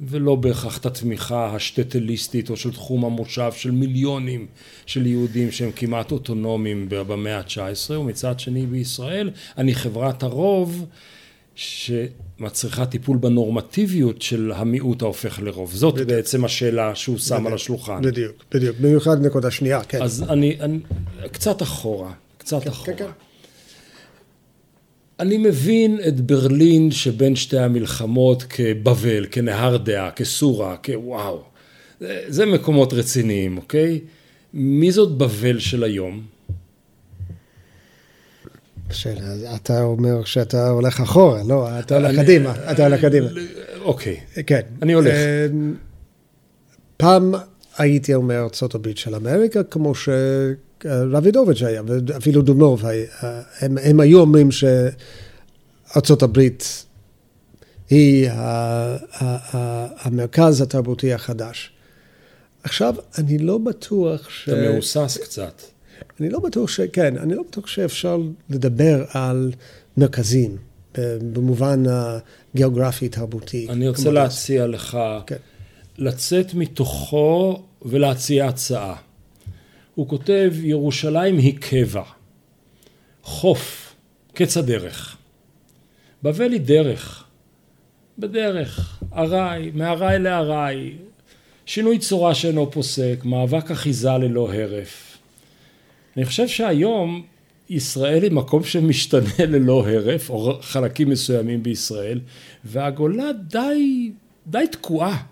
ולא 0.00 0.34
בהכרח 0.34 0.78
את 0.78 0.86
התמיכה 0.86 1.54
השטטליסטית 1.54 2.50
או 2.50 2.56
של 2.56 2.72
תחום 2.72 3.04
המושב 3.04 3.52
של 3.52 3.70
מיליונים 3.70 4.46
של 4.86 5.06
יהודים 5.06 5.50
שהם 5.50 5.70
כמעט 5.76 6.12
אוטונומיים 6.12 6.86
במאה 6.88 7.38
ה-19 7.38 7.92
ומצד 7.92 8.40
שני 8.40 8.66
בישראל 8.66 9.30
אני 9.58 9.74
חברת 9.74 10.22
הרוב 10.22 10.86
שמצריכה 11.56 12.86
טיפול 12.86 13.16
בנורמטיביות 13.16 14.22
של 14.22 14.52
המיעוט 14.54 15.02
ההופך 15.02 15.40
לרוב. 15.42 15.72
זאת 15.74 15.94
בדיוק. 15.94 16.08
בעצם 16.08 16.44
השאלה 16.44 16.94
שהוא 16.94 17.18
שם 17.18 17.34
בדיוק, 17.34 17.46
על 17.46 17.54
השולחן. 17.54 18.02
בדיוק, 18.02 18.44
בדיוק. 18.54 18.76
במיוחד 18.80 19.26
נקודה 19.26 19.50
שנייה, 19.50 19.84
כן. 19.84 20.02
אז 20.02 20.24
אני, 20.28 20.56
אני 20.60 20.78
קצת 21.32 21.62
אחורה, 21.62 22.12
קצת 22.38 22.62
כן, 22.62 22.70
אחורה. 22.70 22.96
כן, 22.96 23.04
כן. 23.04 23.10
אני 25.20 25.38
מבין 25.38 25.98
את 26.08 26.20
ברלין 26.20 26.90
שבין 26.90 27.36
שתי 27.36 27.58
המלחמות 27.58 28.42
כבבל, 28.42 29.26
כנהר 29.30 29.76
דעה, 29.76 30.10
כסורה, 30.10 30.76
כוואו. 30.76 31.42
זה 32.28 32.46
מקומות 32.46 32.92
רציניים, 32.92 33.56
אוקיי? 33.56 34.00
מי 34.54 34.92
זאת 34.92 35.18
בבל 35.18 35.58
של 35.58 35.84
היום? 35.84 36.35
שאלה, 38.90 39.54
אתה 39.54 39.82
אומר 39.82 40.24
שאתה 40.24 40.68
הולך 40.68 41.00
אחורה, 41.00 41.42
לא, 41.46 41.78
אתה 41.78 41.96
הולך 41.96 42.16
קדימה, 42.16 42.54
אתה 42.70 42.86
הולך 42.86 43.00
קדימה. 43.00 43.26
אוקיי, 43.80 44.20
כן. 44.46 44.60
אני 44.82 44.92
הולך. 44.92 45.14
אמ, 45.14 45.74
פעם 46.96 47.34
הייתי 47.78 48.14
אומר 48.14 48.36
ארה"ב 48.62 48.88
של 48.94 49.14
אמריקה, 49.14 49.62
כמו 49.62 49.94
ש... 49.94 50.08
רבידוביץ' 50.84 51.62
היה, 51.62 51.82
ואפילו 51.86 52.42
דומנוב, 52.42 52.82
הם, 53.60 53.78
הם 53.82 54.00
היו 54.00 54.20
אומרים 54.20 54.48
שארצות 54.50 56.22
הברית 56.22 56.84
היא 57.90 58.28
המרכז 60.00 60.60
התרבותי 60.60 61.12
החדש. 61.12 61.72
עכשיו, 62.62 62.94
אני 63.18 63.38
לא 63.38 63.58
בטוח 63.58 64.30
ש... 64.30 64.48
אתה 64.48 64.70
מהוסס 64.70 65.18
קצת. 65.22 65.62
אני 66.20 66.30
לא 66.30 66.40
בטוח 66.40 66.70
ש... 66.70 66.80
כן, 66.80 67.18
אני 67.18 67.34
לא 67.34 67.42
בטוח 67.42 67.66
שאפשר 67.66 68.18
לדבר 68.50 69.04
על 69.08 69.52
מרכזים 69.96 70.56
במובן 71.32 71.82
הגיאוגרפי-תרבותי. 71.88 73.66
אני 73.70 73.88
רוצה 73.88 74.10
להציע 74.10 74.66
לך 74.66 74.98
כן. 75.26 75.36
לצאת 75.98 76.54
מתוכו 76.54 77.62
ולהציע 77.82 78.46
הצעה. 78.46 78.96
הוא 79.94 80.08
כותב, 80.08 80.52
ירושלים 80.62 81.38
היא 81.38 81.56
קבע, 81.60 82.02
חוף, 83.22 83.94
קץ 84.34 84.56
הדרך. 84.56 85.16
בבל 86.22 86.52
היא 86.52 86.60
דרך, 86.60 87.24
בדרך, 88.18 89.02
ארעי, 89.14 89.70
מארעי 89.74 90.18
לארעי, 90.18 90.96
שינוי 91.66 91.98
צורה 91.98 92.34
שאינו 92.34 92.70
פוסק, 92.70 93.16
מאבק 93.24 93.70
אחיזה 93.70 94.10
ללא 94.10 94.52
הרף. 94.52 95.05
אני 96.16 96.24
חושב 96.24 96.48
שהיום 96.48 97.22
ישראל 97.70 98.22
היא 98.22 98.32
מקום 98.32 98.64
שמשתנה 98.64 99.44
ללא 99.52 99.88
הרף, 99.88 100.30
או 100.30 100.58
חלקים 100.60 101.10
מסוימים 101.10 101.62
בישראל, 101.62 102.20
והגולה 102.64 103.32
די, 103.32 104.10
די 104.46 104.64
תקועה. 104.72 105.22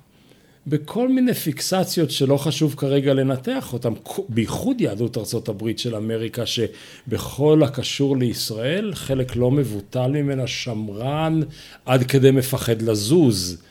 בכל 0.67 1.09
מיני 1.09 1.35
פיקסציות 1.35 2.11
שלא 2.11 2.37
חשוב 2.37 2.75
כרגע 2.75 3.15
לנתח 3.15 3.73
אותן, 3.73 3.93
בייחוד 4.29 4.81
יהדות 4.81 5.19
ארצות 5.19 5.49
הברית 5.49 5.79
של 5.79 5.97
אמריקה, 5.97 6.43
שבכל 6.47 7.63
הקשור 7.65 8.17
לישראל, 8.17 8.95
חלק 8.95 9.37
לא 9.37 9.51
מבוטל 9.51 10.07
ממנה 10.07 10.47
שמרן 10.47 11.41
עד 11.87 12.03
כדי 12.03 12.31
מפחד 12.31 12.83
לזוז. 12.83 13.63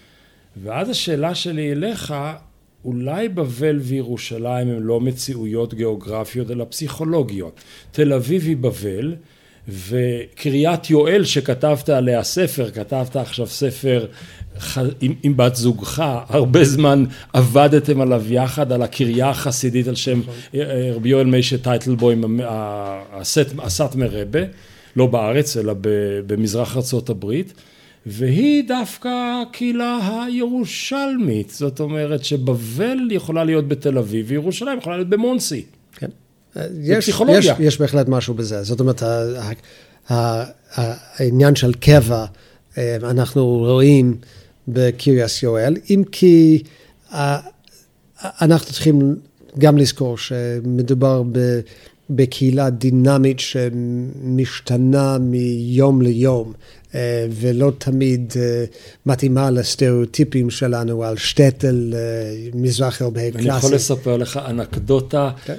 ואז 0.63 0.89
השאלה 0.89 1.35
שלי 1.35 1.71
אליך, 1.71 2.13
אולי 2.85 3.29
בבל 3.29 3.79
וירושלים 3.81 4.67
הם 4.67 4.83
לא 4.83 5.01
מציאויות 5.01 5.73
גיאוגרפיות 5.73 6.51
אלא 6.51 6.65
פסיכולוגיות. 6.69 7.59
תל 7.91 8.13
אביב 8.13 8.43
היא 8.43 8.57
בבל, 8.57 9.15
וקריית 9.67 10.89
יואל 10.89 11.23
שכתבת 11.23 11.89
עליה 11.89 12.23
ספר, 12.23 12.71
כתבת 12.71 13.15
עכשיו 13.15 13.47
ספר 13.47 14.05
עם, 15.01 15.13
עם 15.23 15.37
בת 15.37 15.55
זוגך, 15.55 16.03
הרבה 16.29 16.63
זמן 16.63 17.03
עבדתם 17.33 18.01
עליו 18.01 18.23
יחד, 18.33 18.71
על 18.71 18.81
הקריה 18.81 19.29
החסידית 19.29 19.87
על 19.87 19.95
שם 19.95 20.19
נכון. 20.19 20.33
רבי 20.95 21.09
יואל 21.09 21.25
מיישה 21.25 21.57
טייטלבוים, 21.57 22.39
הסאטמר 23.59 24.09
רבה, 24.11 24.39
לא 24.95 25.07
בארץ 25.07 25.57
אלא 25.57 25.73
במזרח 26.27 26.77
ארצות 26.77 27.09
הברית, 27.09 27.53
והיא 28.05 28.63
דווקא 28.67 29.41
הקהילה 29.41 30.23
הירושלמית, 30.25 31.49
זאת 31.49 31.79
אומרת 31.79 32.23
שבבל 32.23 32.97
יכולה 33.11 33.43
להיות 33.43 33.67
בתל 33.67 33.97
אביב 33.97 34.25
וירושלים 34.29 34.77
יכולה 34.77 34.95
להיות 34.95 35.09
במונסי. 35.09 35.65
כן. 35.95 36.09
יש, 36.81 37.09
יש, 37.29 37.47
יש 37.59 37.79
בהחלט 37.79 38.07
משהו 38.07 38.33
בזה, 38.33 38.63
זאת 38.63 38.79
אומרת 38.79 39.03
העניין 40.09 41.55
של 41.55 41.73
קבע, 41.73 42.25
אה, 42.77 42.95
אנחנו 42.95 43.45
רואים 43.45 44.17
בקריאס 44.67 45.43
יואל, 45.43 45.75
אם 45.89 46.03
כי 46.11 46.63
אה, 47.13 47.39
אנחנו 48.23 48.71
צריכים 48.71 49.15
גם 49.59 49.77
לזכור 49.77 50.17
שמדובר 50.17 51.23
בקהילה 52.09 52.69
דינמית 52.69 53.39
שמשתנה 53.39 55.17
מיום 55.17 56.01
ליום. 56.01 56.53
אה, 56.95 57.27
ולא 57.31 57.71
תמיד 57.77 58.33
אה, 58.35 58.65
מתאימה 59.05 59.51
לסטריאוטיפים 59.51 60.49
שלנו 60.49 61.03
על 61.03 61.17
שטטל 61.17 61.93
מזרח 62.53 63.01
אירופאי 63.01 63.31
קלאסי. 63.31 63.49
אני 63.49 63.57
יכול 63.57 63.73
לספר 63.73 64.17
לך 64.17 64.39
אנקדוטה, 64.49 65.31
okay. 65.37 65.45
כן. 65.45 65.55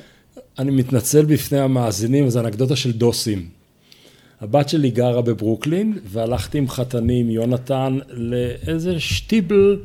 אני 0.59 0.71
מתנצל 0.71 1.25
בפני 1.25 1.59
המאזינים, 1.59 2.31
זו 2.31 2.41
אנקדוטה 2.41 2.77
של 2.77 2.93
דוסים. 2.93 3.49
הבת 4.41 4.69
שלי 4.69 4.91
גרה 4.91 5.23
בברוקלין, 5.23 5.99
והלכתי 6.05 6.59
עם 6.59 6.69
חתני, 6.69 7.21
עם 7.21 7.31
יונתן, 7.31 7.99
לאיזה 8.09 9.01
שטיבל, 9.01 9.79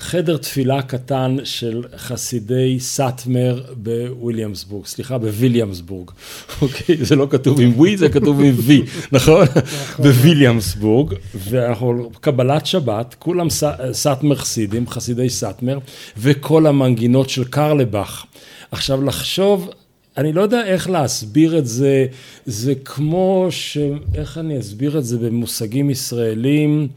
חדר 0.00 0.36
תפילה 0.36 0.82
קטן 0.82 1.36
של 1.44 1.82
חסידי 1.96 2.80
סאטמר 2.80 3.62
בוויליאמסבורג, 3.72 4.86
סליחה, 4.86 5.18
בוויליאמסבורג, 5.18 6.10
אוקיי? 6.62 6.96
זה 7.00 7.16
לא 7.16 7.26
כתוב 7.30 7.60
עם 7.60 7.72
ווי, 7.76 7.96
זה 7.96 8.08
כתוב 8.08 8.40
עם 8.40 8.54
וי, 8.56 8.82
נכון? 9.12 9.44
נכון? 9.44 10.04
בוויליאמסבורג, 10.04 11.14
ואנחנו, 11.34 12.10
קבלת 12.20 12.66
שבת, 12.66 13.14
כולם 13.18 13.46
סאטמר 13.92 14.34
חסידים, 14.34 14.86
חסידי 14.88 15.30
סאטמר, 15.30 15.78
וכל 16.18 16.66
המנגינות 16.66 17.30
של 17.30 17.44
קרלבך. 17.44 18.24
עכשיו, 18.70 19.04
לחשוב 19.04 19.70
אני 20.16 20.32
לא 20.32 20.42
יודע 20.42 20.64
איך 20.64 20.90
להסביר 20.90 21.58
את 21.58 21.66
זה, 21.66 22.06
זה 22.46 22.74
כמו 22.74 23.46
ש... 23.50 23.78
איך 24.14 24.38
אני 24.38 24.58
אסביר 24.58 24.98
את 24.98 25.04
זה 25.04 25.18
במושגים 25.18 25.90
ישראלים? 25.90 26.88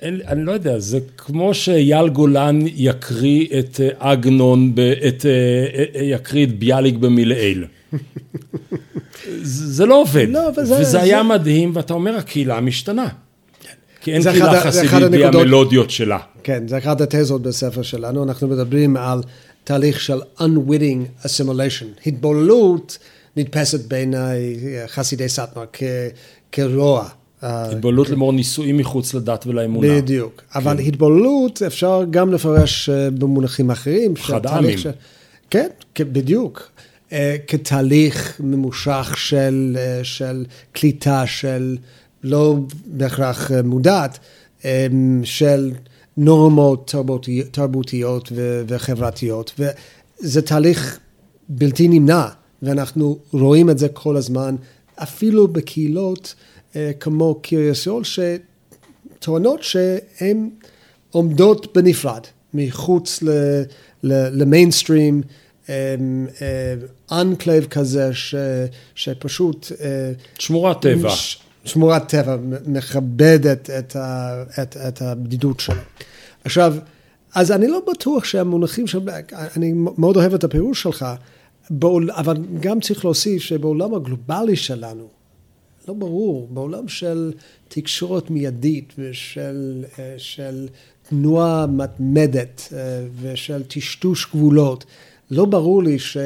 אין, 0.00 0.20
אני 0.26 0.44
לא 0.44 0.52
יודע, 0.52 0.78
זה 0.78 0.98
כמו 1.16 1.54
שאייל 1.54 2.08
גולן 2.08 2.58
יקריא 2.66 3.46
את 3.58 3.80
אה, 3.80 4.10
עגנון, 4.10 4.72
את, 5.08 5.26
אה, 5.26 5.30
אה, 6.00 6.04
יקריא 6.04 6.46
את 6.46 6.58
ביאליק 6.58 6.94
במילאל. 6.94 7.64
זה 9.42 9.86
לא 9.86 10.00
עובד, 10.00 10.26
לא, 10.28 10.50
וזה, 10.56 10.74
וזה 10.74 10.84
זה... 10.84 11.00
היה 11.02 11.22
מדהים, 11.22 11.70
ואתה 11.74 11.94
אומר, 11.94 12.16
הקהילה 12.16 12.60
משתנה. 12.60 13.08
כי 14.00 14.12
אין 14.12 14.22
קהילה 14.22 14.60
חסידית 14.60 15.10
בלי 15.10 15.24
המלודיות 15.24 15.90
שלה. 15.90 16.18
כן, 16.42 16.68
זה 16.68 16.78
אחת 16.78 17.00
התזות 17.00 17.42
בספר 17.42 17.82
שלנו, 17.82 18.24
אנחנו 18.24 18.48
מדברים 18.48 18.96
על 18.96 19.20
תהליך 19.64 20.00
של 20.00 20.18
unwitting 20.38 21.24
assimilation. 21.26 22.06
התבוללות 22.06 22.98
נתפסת 23.36 23.88
בעיני 23.88 24.56
חסידי 24.86 25.28
סאטמר 25.28 25.64
כרוע. 26.52 27.08
התבוללות 27.44 28.10
לאמור 28.10 28.32
נישואים 28.32 28.76
מחוץ 28.76 29.14
לדת 29.14 29.46
ולאמונה. 29.46 29.88
בדיוק. 29.96 30.42
כן. 30.52 30.58
אבל 30.58 30.78
התבוללות 30.78 31.62
אפשר 31.62 32.02
גם 32.10 32.32
לפרש 32.32 32.88
אה, 32.88 33.10
במונחים 33.10 33.70
אחרים. 33.70 34.16
חד 34.16 34.46
עמים. 34.46 34.78
כן, 35.50 35.68
בדיוק. 35.98 36.70
אה, 37.12 37.36
כתהליך 37.48 38.40
ממושך 38.44 39.14
של, 39.16 39.76
אה, 39.78 40.00
של 40.02 40.44
קליטה, 40.72 41.26
של 41.26 41.76
לא 42.22 42.56
בהכרח 42.86 43.50
מודעת, 43.64 44.18
של 45.24 45.72
נורמות 46.16 46.88
תרבותי, 46.90 47.42
תרבותיות 47.50 48.32
וחברתיות, 48.66 49.52
וזה 49.58 50.42
תהליך 50.42 50.98
בלתי 51.48 51.88
נמנע, 51.88 52.26
ואנחנו 52.62 53.18
רואים 53.32 53.70
את 53.70 53.78
זה 53.78 53.88
כל 53.88 54.16
הזמן, 54.16 54.56
אפילו 55.02 55.48
בקהילות 55.48 56.34
כמו 57.00 57.40
קריית 57.42 57.74
סול, 57.74 58.02
שטוענות 58.04 59.62
שהן 59.62 60.50
עומדות 61.10 61.76
בנפרד, 61.76 62.20
מחוץ 62.54 63.22
למיינסטרים, 64.02 65.22
enclave 67.12 67.62
אה, 67.62 67.68
כזה, 67.68 68.14
ש, 68.14 68.34
שפשוט... 68.94 69.72
אה, 69.80 70.12
שמורת 70.38 70.82
טבע. 70.82 71.10
שמורת 71.64 72.08
טבע 72.08 72.36
מכבדת 72.66 73.70
את, 73.70 73.96
ה, 73.96 74.42
את, 74.62 74.76
את 74.88 75.02
הבדידות 75.02 75.60
שלו. 75.60 75.80
עכשיו, 76.44 76.74
אז 77.34 77.52
אני 77.52 77.68
לא 77.68 77.80
בטוח 77.90 78.24
שהמונחים 78.24 78.86
של... 78.86 79.00
אני 79.56 79.72
מאוד 79.74 80.16
אוהב 80.16 80.34
את 80.34 80.44
הפירוש 80.44 80.82
שלך, 80.82 81.06
בעול, 81.70 82.10
אבל 82.10 82.36
גם 82.60 82.80
צריך 82.80 83.04
להוסיף 83.04 83.42
שבעולם 83.42 83.94
הגלובלי 83.94 84.56
שלנו, 84.56 85.08
לא 85.88 85.94
ברור, 85.94 86.48
בעולם 86.50 86.88
של 86.88 87.32
תקשורת 87.68 88.30
מיידית 88.30 88.92
ושל 88.98 89.84
של 90.16 90.68
תנועה 91.08 91.66
מתמדת 91.66 92.72
ושל 93.20 93.62
טשטוש 93.62 94.26
גבולות, 94.30 94.84
לא 95.30 95.44
ברור 95.44 95.82
לי 95.82 95.98
ש... 95.98 96.16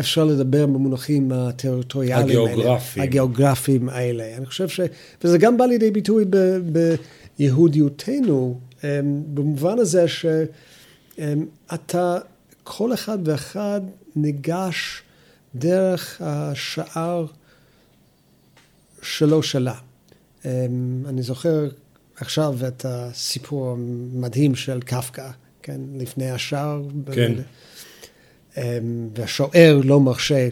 אפשר 0.00 0.24
לדבר 0.24 0.66
במונחים 0.66 1.32
הטריטוריאליים 1.32 2.38
האלה. 2.38 2.50
הגיאוגרפיים. 2.50 3.06
הגיאוגרפיים 3.06 3.88
האלה. 3.88 4.36
אני 4.36 4.46
חושב 4.46 4.68
ש... 4.68 4.80
וזה 5.24 5.38
גם 5.38 5.56
בא 5.56 5.64
לידי 5.64 5.90
ביטוי 5.90 6.24
ב... 6.30 6.58
ביהודיותנו, 7.38 8.60
אמ, 8.84 8.88
במובן 9.34 9.78
הזה 9.78 10.04
שאתה, 11.18 12.18
כל 12.62 12.94
אחד 12.94 13.18
ואחד 13.24 13.80
ניגש 14.16 15.02
דרך 15.54 16.20
השער 16.20 17.26
שלו 19.04 19.42
שלה. 19.42 19.74
אמ, 20.44 20.50
אני 21.08 21.22
זוכר 21.22 21.68
עכשיו 22.16 22.54
את 22.68 22.84
הסיפור 22.88 23.70
המדהים 23.70 24.54
של 24.54 24.80
קפקא, 24.80 25.30
כן, 25.62 25.80
לפני 25.98 26.30
השער. 26.30 26.82
כן. 27.12 27.32
אמ, 28.56 28.62
והשוער 29.16 29.80
לא 29.84 30.00
מרשה 30.00 30.48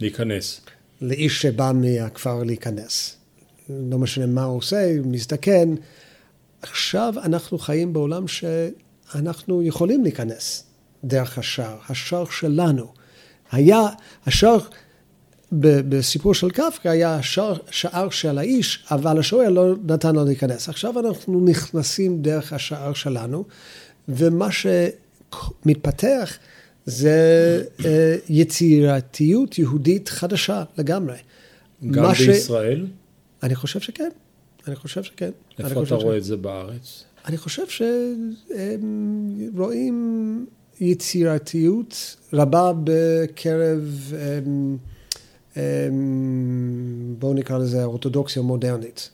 להיכנס. 0.00 0.60
לאיש 1.00 1.42
שבא 1.42 1.72
מהכפר 1.74 2.42
להיכנס. 2.42 3.16
לא 3.68 3.98
משנה 3.98 4.26
מה 4.26 4.44
הוא 4.44 4.56
עושה, 4.56 4.96
הוא 4.98 5.06
מזדקן. 5.06 5.74
עכשיו 6.62 7.14
אנחנו 7.24 7.58
חיים 7.58 7.92
בעולם 7.92 8.24
שאנחנו 8.28 9.62
יכולים 9.62 10.02
להיכנס. 10.02 10.64
דרך 11.04 11.38
השער, 11.38 11.76
השער 11.88 12.24
שלנו. 12.30 12.92
היה, 13.52 13.80
השער 14.26 14.58
בסיפור 15.52 16.34
של 16.34 16.50
קפקא 16.50 16.88
היה 16.88 17.14
השער, 17.14 17.56
שער 17.70 18.10
של 18.10 18.38
האיש, 18.38 18.84
אבל 18.90 19.18
השוער 19.18 19.48
לא 19.48 19.74
נתן 19.84 20.14
לו 20.14 20.24
להיכנס. 20.24 20.68
עכשיו 20.68 21.00
אנחנו 21.00 21.40
נכנסים 21.44 22.22
דרך 22.22 22.52
השער 22.52 22.92
שלנו, 22.92 23.44
ומה 24.08 24.48
שמתפתח 24.52 26.38
זה 26.86 27.62
אה, 27.84 28.16
יצירתיות 28.28 29.58
יהודית 29.58 30.08
חדשה 30.08 30.64
לגמרי. 30.78 31.16
גם 31.90 32.12
בישראל? 32.12 32.86
ש... 32.86 32.90
אני 33.42 33.54
חושב 33.54 33.80
שכן. 33.80 34.10
אני 34.66 34.76
חושב 34.76 35.02
שכן. 35.02 35.30
איפה 35.58 35.82
אתה 35.82 35.94
רואה 35.94 36.16
ש... 36.16 36.18
את 36.18 36.24
זה 36.24 36.36
בארץ? 36.36 37.04
אני 37.26 37.36
חושב 37.36 37.62
שרואים 39.54 40.46
יצירתיות 40.80 42.16
רבה 42.32 42.72
בקרב, 42.84 44.12
בואו 47.18 47.34
נקרא 47.34 47.58
לזה 47.58 47.84
אורתודוקסיה 47.84 48.42
מודרנית. 48.42 49.10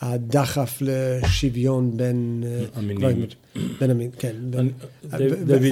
הדחף 0.00 0.78
לשוויון 0.80 1.96
בין 1.96 2.44
המינים. 2.74 3.26
בין 3.80 3.90
המין, 3.90 4.10
כן. 4.18 4.32
בין, 4.40 4.70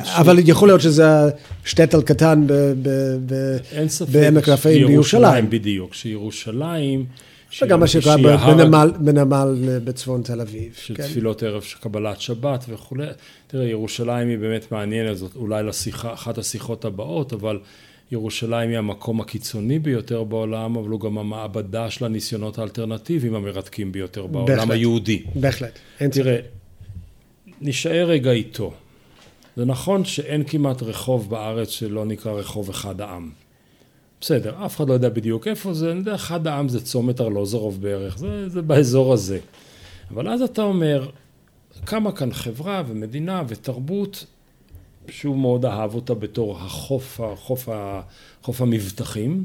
אבל 0.05 0.39
יכול 0.45 0.69
להיות 0.69 0.81
שזה 0.81 1.05
שטטל 1.65 2.03
קטן 2.03 2.47
בעמק 4.13 4.49
רפאים 4.49 4.87
בירושלים. 4.87 5.51
בדיוק, 5.51 5.95
שירושלים... 5.95 7.05
וגם 7.63 7.81
מה 7.81 7.87
שקרה 7.87 8.17
בנמל 8.99 9.55
בצפון 9.85 10.23
תל 10.23 10.41
אביב. 10.41 10.73
של 10.77 10.95
כן. 10.95 11.03
תפילות 11.03 11.43
ערב 11.43 11.63
של 11.63 11.79
קבלת 11.79 12.21
שבת 12.21 12.65
וכולי. 12.69 13.07
תראה, 13.47 13.65
ירושלים 13.65 14.29
היא 14.29 14.39
באמת 14.39 14.73
מעניינת, 14.73 15.17
זאת 15.17 15.37
אולי 15.37 15.63
לשיחה, 15.63 16.13
אחת 16.13 16.39
השיחות 16.39 16.85
הבאות, 16.85 17.33
אבל 17.33 17.59
ירושלים 18.11 18.71
היא 18.71 18.79
המקום 18.79 19.21
הקיצוני 19.21 19.79
ביותר 19.79 20.25
בעולם, 20.25 20.77
אבל 20.77 20.89
הוא 20.89 21.01
גם 21.01 21.19
המעבדה 21.19 21.91
של 21.91 22.05
הניסיונות 22.05 22.59
האלטרנטיביים 22.59 23.35
המרתקים 23.35 23.93
ביותר 23.93 24.27
בעולם 24.27 24.47
בהחלט, 24.47 24.71
היהודי. 24.71 25.23
בהחלט. 25.35 25.79
תראה, 26.11 26.39
נשאר 27.61 28.07
רגע 28.09 28.31
איתו. 28.31 28.73
זה 29.57 29.65
נכון 29.65 30.05
שאין 30.05 30.45
כמעט 30.47 30.83
רחוב 30.83 31.31
בארץ 31.31 31.69
שלא 31.69 32.05
נקרא 32.05 32.33
רחוב 32.33 32.71
אחד 32.71 33.01
העם. 33.01 33.31
בסדר, 34.21 34.65
אף 34.67 34.77
אחד 34.77 34.89
לא 34.89 34.95
יודע 34.95 35.09
בדיוק 35.09 35.49
איפה 35.49 35.75
זה, 35.75 35.91
אני 35.91 35.99
יודע, 35.99 36.15
אחד 36.15 36.47
העם 36.47 36.69
זה 36.69 36.85
צומת 36.85 37.21
ארלוזרוב 37.21 37.83
בערך, 37.83 38.19
זה, 38.19 38.49
זה 38.49 38.63
באזור 38.63 39.13
הזה. 39.13 39.39
אבל 40.11 40.29
אז 40.29 40.43
אתה 40.43 40.63
אומר, 40.63 41.11
קמה 41.85 42.13
כאן 42.13 42.33
חברה 42.33 42.83
ומדינה 42.87 43.43
ותרבות 43.49 44.27
שהוא 45.11 45.37
מאוד 45.37 45.65
אהב 45.65 45.95
אותה 45.95 46.15
בתור 46.15 46.59
החוף, 46.59 47.21
החוף, 47.21 47.69
החוף 47.73 48.61
המבטחים. 48.61 49.45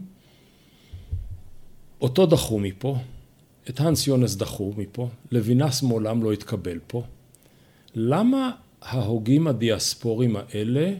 אותו 2.02 2.26
דחו 2.26 2.60
מפה, 2.60 2.98
את 3.70 3.80
האנס 3.80 4.08
יונס 4.08 4.36
דחו 4.36 4.74
מפה, 4.78 5.10
לוינס 5.32 5.84
מעולם 5.84 6.24
לא 6.24 6.34
התקבל 6.34 6.80
פה. 6.88 7.04
למה 7.96 8.52
ההוגים 8.82 9.48
הדיאספורים 9.48 10.36
האלה 10.36 10.94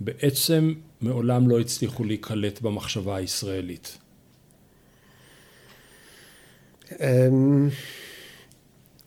בעצם 0.00 0.74
מעולם 1.00 1.48
לא 1.48 1.60
הצליחו 1.60 2.04
להיקלט 2.04 2.60
במחשבה 2.60 3.16
הישראלית? 3.16 3.98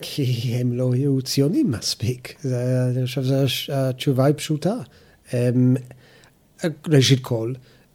כי 0.00 0.52
הם 0.54 0.72
לא 0.72 0.92
היו 0.92 1.22
ציונים 1.22 1.70
מספיק. 1.70 2.34
זה, 2.42 2.90
אני 2.96 3.06
חושב 3.06 3.46
שהתשובה 3.46 4.24
היא 4.24 4.34
פשוטה. 4.34 4.74
אמ, 5.34 5.76
ראשית 6.88 7.20
כל, 7.20 7.52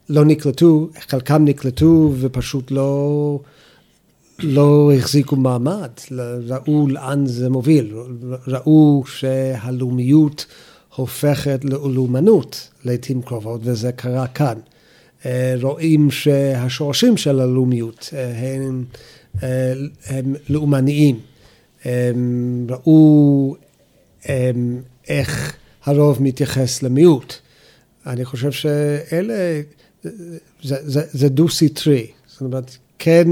לא 0.08 0.24
נקלטו, 0.24 0.88
חלקם 1.08 1.44
נקלטו 1.44 2.12
ופשוט 2.18 2.70
לא, 2.70 3.40
לא 4.38 4.92
החזיקו 4.96 5.36
מעמד, 5.36 5.90
ראו 6.48 6.88
לאן 6.88 7.26
זה 7.26 7.48
מוביל, 7.48 7.94
ראו 8.46 9.04
שהלאומיות 9.06 10.46
הופכת 10.96 11.60
ללאומנות 11.64 12.70
לעיתים 12.84 13.22
קרובות, 13.22 13.60
וזה 13.64 13.92
קרה 13.92 14.26
כאן. 14.26 14.58
אה, 15.26 15.54
רואים 15.62 16.10
שהשורשים 16.10 17.16
של 17.16 17.40
הלאומיות 17.40 18.10
אה, 18.12 18.38
הם, 18.38 18.84
אה, 19.42 19.72
הם 20.06 20.34
לאומניים. 20.48 21.20
הם 21.84 22.66
ראו 22.70 23.56
הם, 24.24 24.82
איך 25.08 25.56
הרוב 25.84 26.22
מתייחס 26.22 26.82
למיעוט. 26.82 27.34
אני 28.06 28.24
חושב 28.24 28.52
שאלה, 28.52 29.60
זה, 30.02 30.10
זה, 30.62 31.02
זה 31.10 31.28
דו-סטרי. 31.28 32.06
זאת 32.26 32.40
אומרת, 32.40 32.76
כן, 32.98 33.28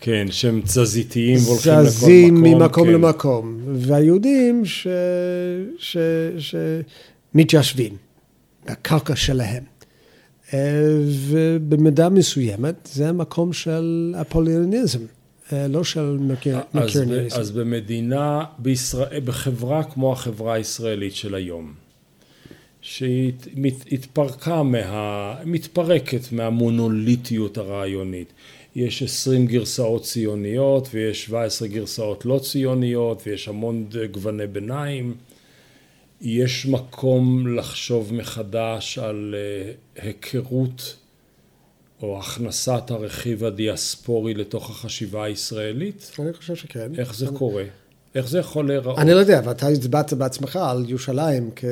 כן, 0.00 0.26
שהם 0.30 0.60
תזזיתיים 0.64 1.38
והולכים 1.44 1.72
לכל 1.72 1.80
מקום. 1.80 1.90
זזים 1.90 2.34
ממקום 2.34 2.86
כן. 2.86 2.92
למקום, 2.92 3.58
והיהודים 3.74 4.62
שמתיישבים, 7.34 7.96
הקרקע 8.66 9.16
שלהם. 9.16 9.62
ובמידה 11.28 12.08
מסוימת 12.08 12.88
זה 12.92 13.08
המקום 13.08 13.52
של 13.52 14.14
הפוליוניזם, 14.16 15.00
לא 15.52 15.84
של 15.84 16.18
מקירניזם. 16.20 17.40
אז 17.40 17.50
במדינה, 17.50 18.44
בישראל, 18.58 19.20
בחברה 19.20 19.84
כמו 19.84 20.12
החברה 20.12 20.54
הישראלית 20.54 21.14
של 21.14 21.34
היום, 21.34 21.72
שהיא 22.80 23.32
התפרקה 23.92 24.62
מה... 24.62 25.34
מתפרקת 25.44 26.32
מהמונוליטיות 26.32 27.58
הרעיונית. 27.58 28.32
יש 28.76 29.02
עשרים 29.02 29.46
גרסאות 29.46 30.02
ציוניות 30.02 30.88
ויש 30.92 31.24
שבע 31.24 31.44
עשרה 31.44 31.68
גרסאות 31.68 32.24
לא 32.24 32.38
ציוניות 32.38 33.22
ויש 33.26 33.48
המון 33.48 33.86
גווני 34.10 34.46
ביניים. 34.46 35.14
יש 36.20 36.66
מקום 36.66 37.56
לחשוב 37.56 38.14
מחדש 38.14 38.98
על 38.98 39.34
אה, 39.38 39.72
היכרות 40.02 40.96
או 42.02 42.18
הכנסת 42.18 42.90
הרכיב 42.90 43.44
הדיאספורי 43.44 44.34
לתוך 44.34 44.70
החשיבה 44.70 45.24
הישראלית? 45.24 46.10
אני 46.18 46.32
חושב 46.32 46.54
שכן. 46.56 46.90
איך 46.98 47.14
זה 47.14 47.28
אני... 47.28 47.36
קורה? 47.36 47.64
איך 48.14 48.28
זה 48.28 48.38
יכול 48.38 48.66
להיראות? 48.68 48.98
אני 48.98 49.10
לא 49.10 49.16
יודע, 49.18 49.40
ואתה 49.44 49.68
הצבעת 49.68 50.12
בעצמך 50.12 50.56
על 50.56 50.84
ירושלים 50.88 51.50
כ- 51.56 51.64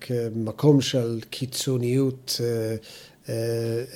כמקום 0.00 0.80
של 0.80 1.20
קיצוניות 1.30 2.40
אה, 2.40 2.46
אה, 3.28 3.34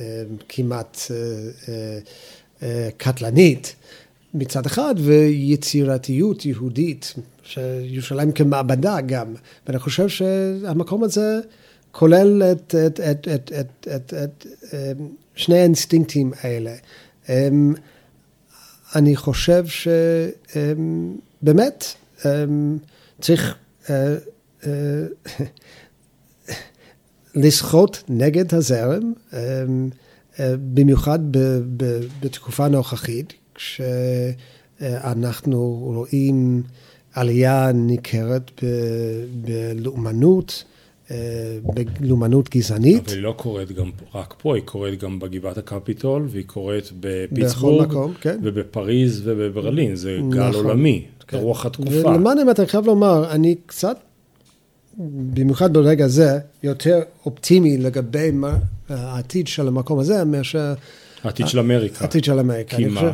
אה, 0.00 0.22
כמעט 0.48 0.98
אה, 1.10 1.98
אה, 2.62 2.88
קטלנית 2.96 3.76
מצד 4.38 4.66
אחד, 4.66 4.94
ויצירתיות 4.98 6.46
יהודית 6.46 7.14
שירושלים 7.42 8.32
כמעבדה 8.32 9.00
גם, 9.00 9.34
ואני 9.66 9.78
חושב 9.78 10.08
שהמקום 10.08 11.04
הזה 11.04 11.40
כולל 11.92 12.42
את, 12.42 12.74
את, 12.86 13.00
את, 13.00 13.00
את, 13.00 13.28
את, 13.28 13.52
את, 13.52 13.86
את, 13.96 14.14
את 14.14 14.46
שני 15.34 15.58
האינסטינקטים 15.58 16.32
האלה. 16.40 16.74
אמ, 17.28 17.74
אני 18.94 19.16
חושב 19.16 19.64
שבאמת 20.52 21.84
אמ, 22.24 22.78
צריך 23.20 23.54
אה, 23.90 24.16
אה, 24.66 24.70
לשחות 27.34 28.02
נגד 28.08 28.54
הזרם, 28.54 29.12
אמ, 29.32 29.38
אה, 30.40 30.54
במיוחד 30.74 31.18
בתקופה 32.20 32.64
הנוכחית, 32.64 33.32
כשאנחנו 34.80 35.60
רואים 35.94 36.62
עלייה 37.14 37.70
ניכרת 37.74 38.50
בלאומנות 39.34 40.64
בלאומנות 42.00 42.50
גזענית. 42.50 43.06
אבל 43.08 43.14
היא 43.14 43.22
לא 43.22 43.34
קורית 43.36 43.72
גם 43.72 43.90
רק 44.14 44.34
פה, 44.42 44.54
היא 44.56 44.62
קורית 44.64 45.00
גם 45.00 45.18
בגבעת 45.18 45.58
הקפיטול, 45.58 46.26
והיא 46.30 46.44
קורית 46.46 46.90
בפיטסבורג, 47.00 47.88
מקום, 47.88 48.12
כן. 48.20 48.38
ובפריז 48.42 49.22
ובברלין, 49.24 49.96
זה 49.96 50.18
גל 50.30 50.48
נכון. 50.48 50.64
עולמי, 50.64 51.04
כן. 51.28 51.36
רוח 51.38 51.66
התקופה. 51.66 51.90
ולמען 52.08 52.38
האמת, 52.38 52.60
אני 52.60 52.68
חייב 52.68 52.86
לומר, 52.86 53.30
אני 53.30 53.54
קצת, 53.66 53.96
במיוחד 55.34 55.72
ברגע 55.72 56.08
זה, 56.08 56.38
יותר 56.62 57.00
אופטימי 57.26 57.78
לגבי 57.78 58.30
מה, 58.30 58.56
העתיד 58.88 59.46
של 59.48 59.68
המקום 59.68 59.98
הזה, 59.98 60.24
מאשר 60.24 60.74
העתיד 61.24 61.48
של 61.48 61.58
אמריקה. 61.58 62.04
העתיד 62.04 62.24
של 62.24 62.38
אמריקה. 62.38 62.76
כי 62.76 62.84
מה? 62.84 63.00
חושב- 63.00 63.12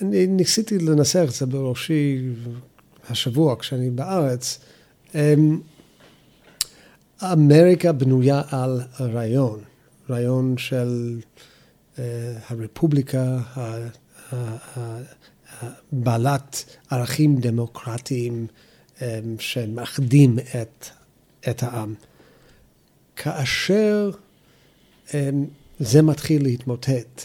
אני 0.00 0.26
ניסיתי 0.26 0.78
לנסח 0.78 1.24
את 1.28 1.34
זה 1.34 1.46
בראשי 1.46 2.22
השבוע 3.10 3.56
כשאני 3.58 3.90
בארץ. 3.90 4.58
אמ, 5.14 5.60
אמריקה 7.22 7.92
בנויה 7.92 8.42
על 8.50 8.80
רעיון, 9.00 9.60
רעיון 10.10 10.58
של 10.58 11.20
אה, 11.98 12.32
הרפובליקה, 12.48 13.38
בעלת 15.92 16.76
ערכים 16.90 17.40
דמוקרטיים 17.40 18.46
אמ, 19.02 19.06
שמאחדים 19.38 20.38
את, 20.38 20.86
את 21.50 21.62
העם. 21.62 21.94
כאשר 23.16 24.10
אמ, 25.14 25.46
זה 25.78 26.02
מתחיל 26.02 26.42
להתמוטט, 26.42 27.22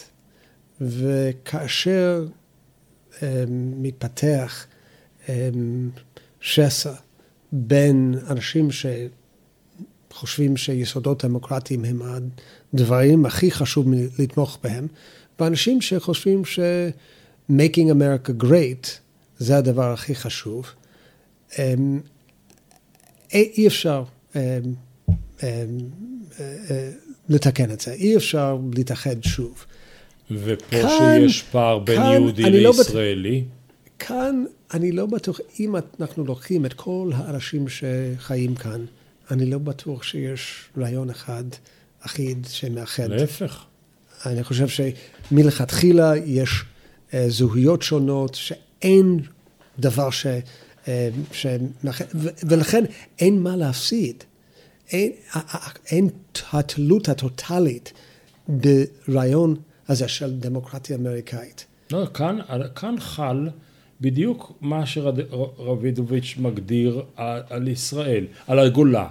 וכאשר 0.80 2.26
מתפתח 3.76 4.66
אמ, 5.28 5.90
שסע 6.40 6.92
בין 7.52 8.14
אנשים 8.30 8.68
שחושבים 10.10 10.56
שיסודות 10.56 11.24
דמוקרטיים 11.24 11.84
הם 11.84 12.02
הדברים 12.74 13.26
הכי 13.26 13.50
חשוב 13.50 13.86
לתמוך 14.18 14.58
בהם, 14.62 14.86
ואנשים 15.40 15.80
שחושבים 15.80 16.44
ש-making 16.44 17.90
America 17.90 18.42
great 18.42 18.86
זה 19.38 19.56
הדבר 19.56 19.92
הכי 19.92 20.14
חשוב, 20.14 20.66
אמ, 21.58 22.00
אי 23.32 23.66
אפשר 23.66 24.04
אמ, 24.36 24.40
אמ, 25.42 25.48
אה, 26.40 26.56
אה, 26.70 26.90
לתקן 27.28 27.70
את 27.70 27.80
זה, 27.80 27.92
אי 27.92 28.16
אפשר 28.16 28.58
להתאחד 28.74 29.22
שוב. 29.22 29.64
ופה 30.30 30.64
כאן- 30.70 30.88
שיש 31.26 31.42
פער 31.42 31.78
בין 31.78 31.96
כאן 31.96 32.12
יהודי 32.12 32.44
אני 32.44 32.60
לא 32.62 32.72
בט- 32.72 32.78
לישראלי, 32.78 33.44
כאן 33.98 34.44
אני 34.74 34.92
לא 34.92 35.06
בטוח, 35.06 35.40
אם 35.60 35.74
אנחנו 36.00 36.24
לוקחים 36.24 36.66
את 36.66 36.72
כל 36.72 37.10
האנשים 37.14 37.64
שחיים 37.68 38.54
כאן, 38.54 38.84
אני 39.30 39.46
לא 39.46 39.58
בטוח 39.58 40.02
שיש 40.02 40.54
רעיון 40.78 41.10
אחד 41.10 41.44
אחיד 42.00 42.46
שמאחד. 42.50 43.08
להפך. 43.10 43.64
אני 44.26 44.44
חושב 44.44 44.66
שמלכתחילה 44.68 46.12
יש 46.24 46.50
אה, 47.14 47.24
זהויות 47.28 47.82
שונות, 47.82 48.34
שאין 48.34 49.18
דבר 49.78 50.10
ש... 50.10 50.26
אה, 50.88 51.08
ו- 52.14 52.28
ולכן 52.48 52.84
אין 53.18 53.42
מה 53.42 53.56
להפסיד. 53.56 54.24
אין, 54.92 55.12
אין 55.90 56.08
התלות 56.52 57.08
הטוטאלית 57.08 57.92
ברעיון 58.48 59.56
הזה 59.88 60.08
של 60.08 60.32
דמוקרטיה 60.32 60.96
אמריקאית. 60.96 61.66
לא, 61.92 62.06
כאן, 62.14 62.38
כאן 62.74 62.94
חל 62.98 63.48
בדיוק 64.00 64.52
מה 64.60 64.86
שרבידוביץ' 64.86 66.34
מגדיר 66.38 67.02
על, 67.50 67.68
ישראל, 67.68 68.24
על 68.46 68.58
הגולה. 68.58 69.06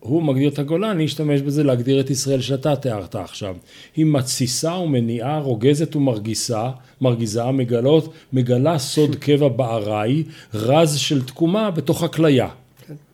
הוא 0.00 0.22
מגדיר 0.22 0.48
את 0.48 0.58
הגולה, 0.58 0.90
אני 0.90 1.04
אשתמש 1.04 1.40
בזה 1.40 1.62
להגדיר 1.64 2.00
את 2.00 2.10
ישראל 2.10 2.40
שאתה 2.40 2.76
תיארת 2.76 3.14
עכשיו. 3.14 3.56
היא 3.96 4.06
מתסיסה 4.06 4.72
ומניעה, 4.74 5.38
רוגזת 5.38 5.96
ומרגיסה, 5.96 6.70
מרגיזה, 7.00 7.50
מגלות, 7.50 8.12
מגלה 8.32 8.78
סוד 8.78 9.14
קבע 9.24 9.48
בארעי, 9.48 10.22
רז 10.54 10.96
של 10.96 11.22
תקומה 11.24 11.70
בתוך 11.70 12.02
הכליה. 12.02 12.48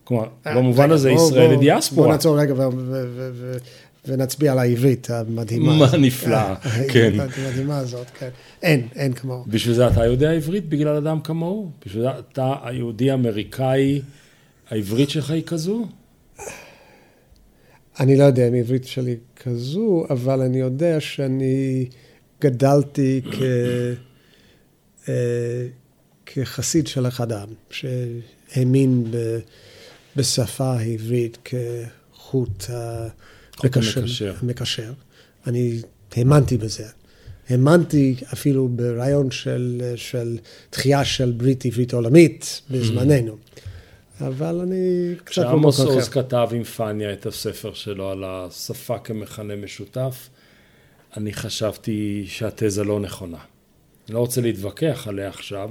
כלומר, 0.05 0.25
במובן 0.47 0.85
רגע, 0.85 0.95
הזה 0.95 1.11
ישראל 1.11 1.47
בוא- 1.47 1.57
לדיאספורה. 1.57 2.07
בוא 2.07 2.13
נעצור 2.13 2.41
רגע 2.41 2.55
ונצביע 4.07 4.53
על 4.53 4.59
העברית 4.59 5.11
המדהימה. 5.11 5.77
מה. 5.77 5.97
נפלאה, 5.99 6.55
אה, 6.67 6.89
כן. 6.93 7.13
המדהימה 7.21 7.79
הזאת, 7.79 8.07
כן. 8.19 8.29
אין, 8.63 8.89
אין 8.95 9.13
כמוהו. 9.13 9.45
בשביל 9.47 9.75
זה 9.75 9.89
אתה 9.89 10.05
יודע 10.05 10.31
עברית 10.31 10.69
בגלל 10.69 10.97
אדם 10.97 11.21
כמוהו? 11.21 11.71
בשביל 11.87 12.03
זה 12.03 12.09
אתה 12.19 12.55
היהודי 12.63 13.11
האמריקאי, 13.11 14.01
העברית 14.71 15.11
שלך 15.11 15.31
היא 15.31 15.43
כזו? 15.43 15.87
אני 18.01 18.17
לא 18.17 18.25
יודע 18.25 18.49
אם 18.49 18.55
העברית 18.55 18.85
שלי 18.85 19.17
כזו, 19.37 20.05
אבל 20.11 20.41
אני 20.41 20.59
יודע 20.59 21.01
שאני 21.01 21.89
גדלתי 22.41 23.21
כ... 23.33 23.43
אה, 25.09 25.67
כחסיד 26.27 26.87
של 26.87 27.09
אחד 27.09 27.33
העם, 27.33 27.49
שהאמין 27.71 29.05
ב... 29.11 29.39
בשפה 30.17 30.73
העברית 30.73 31.39
כחוט 31.45 32.65
ה- 32.71 33.09
מקשר- 33.65 34.01
המקשר. 34.01 34.35
המקשר. 34.43 34.93
אני 35.47 35.81
האמנתי 36.17 36.57
בזה. 36.57 36.87
האמנתי 37.49 38.15
אפילו 38.33 38.69
ברעיון 38.69 39.31
של, 39.31 39.93
של 39.97 40.39
תחייה 40.71 41.05
של 41.05 41.31
ברית 41.37 41.65
עברית 41.65 41.93
עולמית 41.95 42.61
בזמננו. 42.71 43.37
אבל 44.21 44.61
אני 44.61 45.15
קצת 45.25 45.27
כשעמוס 45.31 45.81
במקום 45.81 45.95
עוז. 45.97 46.09
כתב 46.09 46.49
עם 46.53 46.65
פניה 46.65 47.13
את 47.13 47.27
הספר 47.27 47.75
שלו 47.75 48.11
על 48.11 48.25
השפה 48.27 48.99
כמכנה 48.99 49.57
משותף, 49.57 50.29
אני 51.17 51.33
חשבתי 51.33 52.25
שהתזה 52.29 52.85
לא 52.85 53.01
נכונה. 53.01 53.39
אני 54.07 54.15
לא 54.15 54.19
רוצה 54.21 54.41
להתווכח 54.41 55.05
עליה 55.09 55.29
עכשיו, 55.29 55.71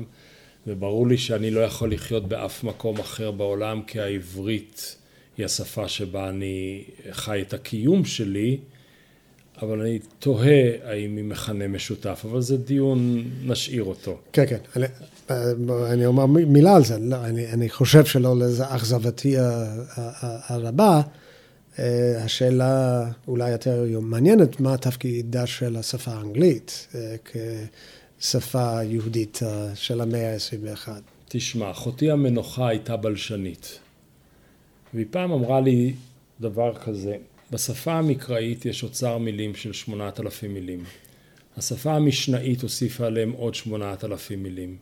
וברור 0.67 1.07
לי 1.07 1.17
שאני 1.17 1.51
לא 1.51 1.59
יכול 1.59 1.93
לחיות 1.93 2.27
באף 2.27 2.63
מקום 2.63 2.99
אחר 2.99 3.31
בעולם, 3.31 3.81
כי 3.87 3.99
העברית 3.99 4.95
היא 5.39 5.45
השפה 5.45 5.87
שבה 5.87 6.29
אני 6.29 6.83
חי 7.11 7.41
את 7.47 7.53
הקיום 7.53 8.05
שלי, 8.05 8.57
אבל 9.61 9.81
אני 9.81 9.99
תוהה 10.19 10.63
האם 10.83 11.17
היא 11.17 11.23
מכנה 11.25 11.67
משותף, 11.67 12.21
אבל 12.31 12.41
זה 12.41 12.57
דיון, 12.57 13.23
נשאיר 13.43 13.83
אותו. 13.83 14.17
כן, 14.33 14.45
כן. 14.49 14.57
אני, 14.75 14.85
אני 15.91 16.05
אומר 16.05 16.25
מילה 16.25 16.75
על 16.75 16.83
זה. 16.83 16.99
לא, 16.99 17.25
אני, 17.25 17.47
אני 17.47 17.69
חושב 17.69 18.05
שלא 18.05 18.35
לאכזבתי 18.39 19.37
ה- 19.37 19.43
ה- 19.43 19.75
ה- 19.97 20.53
הרבה. 20.53 21.01
אה, 21.79 22.23
השאלה 22.23 23.03
אולי 23.27 23.51
יותר 23.51 23.85
מעניינת, 24.01 24.59
מה 24.59 24.77
תפקידה 24.77 25.45
של 25.47 25.75
השפה 25.75 26.11
האנגלית 26.11 26.87
אה, 26.95 27.15
כשפה 28.19 28.83
יהודית 28.83 29.39
אה, 29.43 29.75
של 29.75 30.01
המאה 30.01 30.33
ה-21. 30.33 30.89
תשמע, 31.27 31.71
אחותי 31.71 32.11
המנוחה 32.11 32.67
הייתה 32.67 32.97
בלשנית. 32.97 33.79
והיא 34.93 35.05
פעם 35.11 35.31
אמרה 35.31 35.61
לי 35.61 35.93
דבר 36.41 36.73
כזה, 36.75 37.17
בשפה 37.51 37.93
המקראית 37.93 38.65
יש 38.65 38.83
אוצר 38.83 39.17
מילים 39.17 39.55
של 39.55 39.73
שמונת 39.73 40.19
אלפים 40.19 40.53
מילים. 40.53 40.83
השפה 41.57 41.93
המשנאית 41.93 42.61
הוסיפה 42.61 43.05
עליהם 43.05 43.31
עוד 43.31 43.55
שמונת 43.55 44.03
אלפים 44.03 44.43
מילים. 44.43 44.77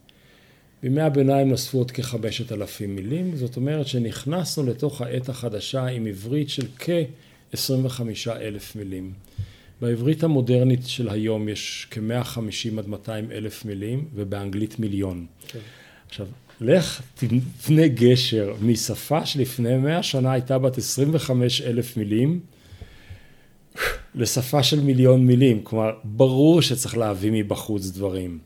בימי 0.83 1.01
הביניים 1.01 1.49
נוספו 1.49 1.77
עוד 1.77 1.91
כחמשת 1.91 2.51
אלפים 2.51 2.95
מילים, 2.95 3.35
זאת 3.35 3.55
אומרת 3.57 3.87
שנכנסנו 3.87 4.65
לתוך 4.65 5.01
העת 5.01 5.29
החדשה 5.29 5.85
עם 5.85 6.05
עברית 6.05 6.49
של 6.49 6.67
כ-25 6.79 8.01
אלף 8.29 8.75
מילים. 8.75 9.13
בעברית 9.81 10.23
המודרנית 10.23 10.79
של 10.85 11.09
היום 11.09 11.49
יש 11.49 11.87
כ-150 11.91 12.79
עד 12.79 12.87
200 12.87 13.31
אלף 13.31 13.65
מילים, 13.65 14.07
ובאנגלית 14.13 14.79
מיליון. 14.79 15.25
כן. 15.47 15.59
עכשיו, 16.07 16.27
לך 16.61 17.01
תבנה 17.15 17.87
גשר 17.87 18.53
משפה 18.61 19.25
שלפני 19.25 19.77
100 19.77 20.03
שנה 20.03 20.31
הייתה 20.31 20.57
בת 20.57 20.77
25 20.77 21.61
אלף 21.61 21.97
מילים, 21.97 22.39
לשפה 24.15 24.63
של 24.63 24.79
מיליון 24.79 25.25
מילים. 25.27 25.61
כלומר, 25.63 25.91
ברור 26.03 26.61
שצריך 26.61 26.97
להביא 26.97 27.31
מבחוץ 27.33 27.87
דברים. 27.89 28.39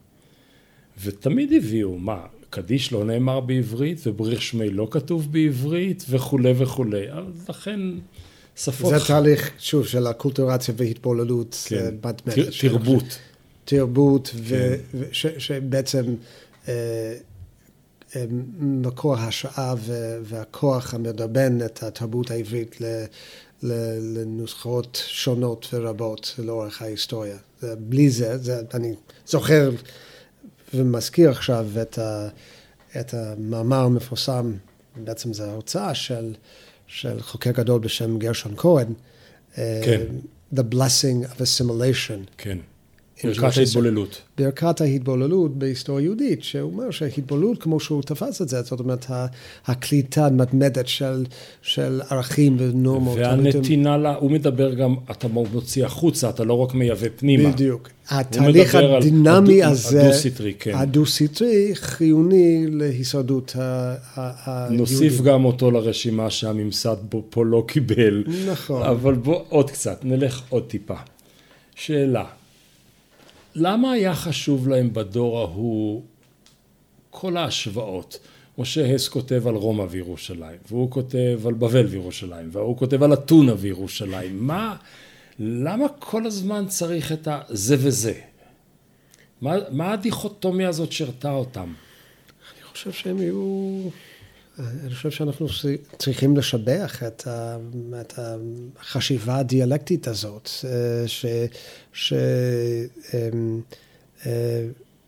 ותמיד 1.04 1.54
הביאו, 1.54 1.98
מה, 1.98 2.20
קדיש 2.50 2.92
לא 2.92 3.06
נאמר 3.06 3.40
בעברית, 3.40 4.08
ובריך 4.08 4.42
שמי 4.42 4.70
לא 4.70 4.88
כתוב 4.92 5.32
בעברית, 5.32 6.06
וכולי 6.10 6.54
וכולי. 6.58 7.12
אז 7.12 7.50
לכן, 7.50 7.80
שפות... 8.56 8.94
זה 8.94 9.06
תהליך, 9.08 9.52
שוב, 9.60 9.88
של 9.88 10.08
הקולטורציה 10.08 10.74
והתבוללות 10.78 11.66
כן, 11.68 11.96
בת 12.02 12.28
מלך. 12.28 12.62
תרבות. 12.62 13.20
תרבות, 13.66 14.28
כן. 14.28 14.38
ו- 14.94 15.04
ש- 15.12 15.28
שבעצם 15.38 16.04
אה, 16.68 17.14
מקור 18.60 19.16
ההשראה 19.16 19.74
והכוח 20.24 20.94
המדרבן 20.94 21.66
את 21.66 21.84
התרבות 21.84 22.32
העברית 22.32 22.82
ל- 22.82 23.04
ל- 23.64 24.18
לנוסחאות 24.18 25.04
שונות 25.08 25.68
ורבות 25.74 26.36
לאורך 26.38 26.82
ההיסטוריה. 26.82 27.38
בלי 27.80 28.10
זה, 28.10 28.38
זה, 28.38 28.62
אני 28.74 28.96
זוכר 29.28 29.72
ומזכיר 30.74 31.30
עכשיו 31.30 31.68
את, 31.82 31.98
ה- 31.98 32.28
את 33.00 33.14
המאמר 33.14 33.80
המפורסם, 33.84 34.54
בעצם 35.04 35.34
זו 35.34 35.44
ההוצאה 35.44 35.96
של, 35.96 36.34
של 36.88 37.22
חוקר 37.22 37.52
גדול 37.52 37.80
בשם 37.80 38.18
גרשון 38.18 38.54
כהן. 38.58 38.94
כן. 39.56 40.02
The 40.56 40.62
Blessing 40.74 41.26
of 41.26 41.42
Assimilation. 41.42 42.30
כן. 42.38 42.58
ברכת 43.26 43.58
ההתבוללות. 43.58 44.22
ברכת 44.38 44.82
ההתבוללות 44.82 45.58
בהיסטוריה 45.58 46.04
יהודית, 46.04 46.44
שהוא 46.44 46.72
אומר 46.72 46.92
שההתבוללות, 46.92 47.64
כמו 47.64 47.80
שהוא 47.80 48.02
תפס 48.02 48.42
את 48.42 48.50
זה, 48.50 48.62
זאת 48.62 48.80
אומרת, 48.80 49.06
הקליטה 49.66 50.26
המתמדת 50.26 50.88
של, 50.88 51.26
של 51.62 52.02
ערכים 52.10 52.56
ונורמות. 52.60 53.18
והנתינה, 53.18 53.98
לה, 53.98 54.16
הוא 54.16 54.32
מדבר 54.32 54.74
גם, 54.74 54.96
אתה 55.12 55.28
מוציא 55.28 55.86
החוצה, 55.86 56.30
אתה 56.30 56.44
לא 56.44 56.54
רק 56.54 56.74
מייבא 56.74 57.08
פנימה. 57.16 57.50
בדיוק. 57.50 57.90
התהליך 58.10 58.76
הדינמי 58.76 59.64
הדו, 59.64 59.72
הזה, 59.72 60.04
הדו-סטרי, 60.04 60.54
כן. 60.60 60.72
הדו-סטרי, 60.76 61.72
חיוני 61.74 62.66
להישרדות 62.70 63.56
היהודית. 63.56 64.80
נוסיף 64.80 65.22
גם 65.22 65.46
אותו 65.46 65.72
לרשימה 65.72 66.30
שהממסד 66.30 66.96
פה 67.30 67.46
לא 67.46 67.64
קיבל. 67.68 68.24
נכון. 68.52 68.84
אבל 68.84 69.14
בוא 69.14 69.44
עוד 69.50 69.72
קצת, 69.72 70.00
נלך 70.04 70.42
עוד 70.50 70.64
טיפה. 70.64 70.96
שאלה. 71.76 72.26
למה 73.56 73.92
היה 73.92 74.16
חשוב 74.16 74.68
להם 74.68 74.94
בדור 74.94 75.40
ההוא 75.40 76.02
כל 77.10 77.38
ההשוואות? 77.38 78.20
משה 78.58 78.96
הס 78.96 79.08
כותב 79.08 79.48
על 79.48 79.56
רומא 79.56 79.86
וירושלים, 79.90 80.58
והוא 80.70 80.92
כותב 80.92 81.40
על 81.46 81.54
בבל 81.54 81.86
וירושלים, 81.86 82.50
והוא 82.52 82.78
כותב 82.78 83.04
על 83.04 83.14
אתונה 83.14 83.54
וירושלים. 83.58 84.48
מה, 84.48 84.76
למה 85.40 85.86
כל 86.00 86.26
הזמן 86.26 86.66
צריך 86.68 87.12
את 87.12 87.28
הזה 87.32 87.76
וזה? 87.80 88.14
מה, 89.42 89.56
מה 89.72 89.94
הדיכוטומיה 89.94 90.70
הזאת 90.70 90.92
שירתה 90.92 91.32
אותם? 91.32 91.74
אני 92.54 92.64
חושב 92.64 92.92
שהם 92.92 93.18
היו... 93.18 93.82
אני 94.60 94.96
חושב 94.96 95.12
שאנחנו 95.12 95.48
צריכים 95.98 96.38
לשבח 96.38 97.04
את, 97.08 97.28
ה, 97.28 97.58
את 98.02 98.14
החשיבה 98.80 99.38
הדיאלקטית 99.38 100.08
הזאת, 100.08 100.50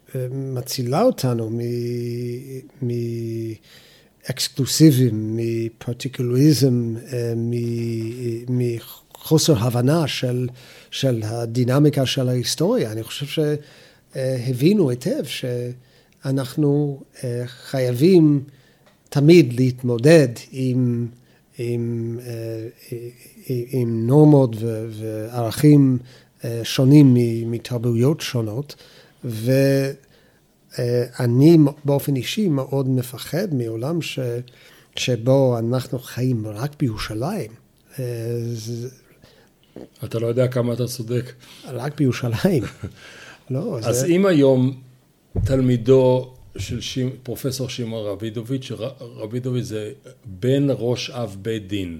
שמצילה 0.05 1.01
אותנו 1.01 1.59
מאקסקלוסיבים, 4.27 5.37
מפרטיקולריזם, 5.37 6.95
מחוסר 8.49 9.57
הבנה 9.57 10.07
של, 10.07 10.47
של 10.91 11.21
הדינמיקה 11.25 12.05
של 12.05 12.29
ההיסטוריה. 12.29 12.91
אני 12.91 13.03
חושב 13.03 13.45
שהבינו 14.15 14.89
היטב 14.89 15.23
שאנחנו 15.23 17.03
חייבים 17.45 18.43
תמיד 19.13 19.59
להתמודד 19.59 20.27
עם, 20.51 21.07
עם, 21.57 22.19
אה, 22.25 22.67
עם 23.47 24.07
נורמות 24.07 24.55
וערכים 24.89 25.97
אה, 26.43 26.61
שונים 26.63 27.13
מתרבויות 27.51 28.21
שונות, 28.21 28.75
ואני 29.23 29.87
באופן 31.85 32.15
אישי 32.15 32.47
מאוד 32.47 32.89
מפחד 32.89 33.53
מעולם 33.53 34.01
ש, 34.01 34.19
שבו 34.95 35.59
אנחנו 35.59 35.99
חיים 35.99 36.47
רק 36.47 36.71
בירושלים. 36.79 37.51
אה, 37.99 38.05
אתה 40.03 40.19
לא 40.19 40.27
יודע 40.27 40.47
כמה 40.47 40.73
אתה 40.73 40.87
צודק. 40.87 41.33
רק 41.67 41.97
בירושלים. 41.97 42.63
לא, 43.49 43.79
אז 43.83 43.95
זה... 43.95 44.05
אם 44.05 44.25
היום 44.25 44.81
תלמידו 45.45 46.33
של 46.57 46.81
שימ, 46.81 47.09
פרופסור 47.23 47.69
שמעון 47.69 48.05
רבידוביץ', 48.05 48.71
רבידוביץ' 48.99 49.63
זה 49.65 49.91
בן 50.25 50.67
ראש 50.69 51.09
אב 51.09 51.37
בית 51.41 51.67
דין. 51.67 51.99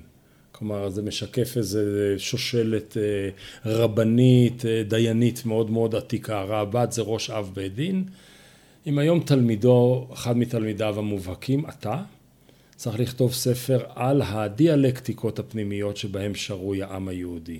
כלומר, 0.52 0.90
זה 0.90 1.02
משקף 1.02 1.58
איזה 1.58 2.16
שושלת 2.18 2.98
אה, 2.98 3.30
רבנית, 3.66 4.66
אה, 4.66 4.84
דיינית 4.84 5.46
מאוד 5.46 5.72
מאוד 5.72 5.96
עתיקה. 5.96 6.42
רעב"ד 6.42 6.88
זה 6.92 7.02
ראש 7.02 7.30
אב 7.30 7.52
בית 7.54 7.76
דין. 7.76 8.04
אם 8.88 9.00
היום 9.00 9.20
תלמידו, 9.20 10.08
אחד 10.14 10.38
מתלמידיו 10.38 11.00
המובהקים, 11.00 11.66
אתה, 11.70 12.04
צריך 12.76 13.00
לכתוב 13.00 13.34
ספר 13.34 13.80
על 13.96 14.22
הדיאלקטיקות 14.22 15.40
הפנימיות 15.40 15.98
שבהם 15.98 16.36
שרוי 16.36 16.84
העם 16.84 17.08
היהודי. 17.08 17.60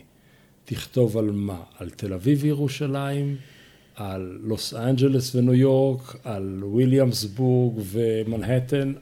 תכתוב 0.66 1.18
על 1.18 1.32
מה? 1.32 1.62
על 1.80 1.90
תל 1.90 2.14
אביב 2.14 2.40
וירושלים? 2.44 3.53
על 3.96 4.40
לוס 4.42 4.74
אנג'לס 4.74 5.36
וניו 5.36 5.54
יורק, 5.54 6.16
על 6.24 6.60
וויליאמסבורג 6.64 7.82
ומנהטן, 7.92 8.94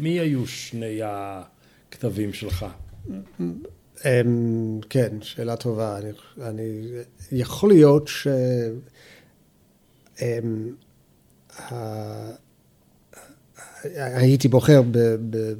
מי 0.00 0.20
היו 0.20 0.46
שני 0.46 1.00
הכתבים 1.04 2.32
שלך? 2.32 2.66
אמ, 4.04 4.80
כן, 4.90 5.16
שאלה 5.20 5.56
טובה. 5.56 5.98
אני, 5.98 6.10
אני, 6.42 6.86
יכול 7.32 7.70
להיות 7.70 8.08
ש... 8.08 8.26
אמ, 10.22 10.74
הייתי 13.96 14.48
בוחר 14.48 14.82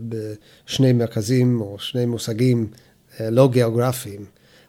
בשני 0.09 0.92
מרכזים 0.92 1.61
או 1.61 1.78
שני 1.78 2.07
מושגים 2.07 2.66
אה, 3.20 3.30
לא 3.30 3.48
גיאוגרפיים. 3.52 4.24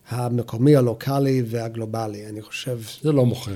המקומי, 0.09 0.75
הלוקאלי 0.75 1.43
והגלובלי. 1.45 2.25
אני 2.29 2.41
חושב... 2.41 2.79
זה 3.01 3.11
לא 3.11 3.25
מוכר. 3.25 3.55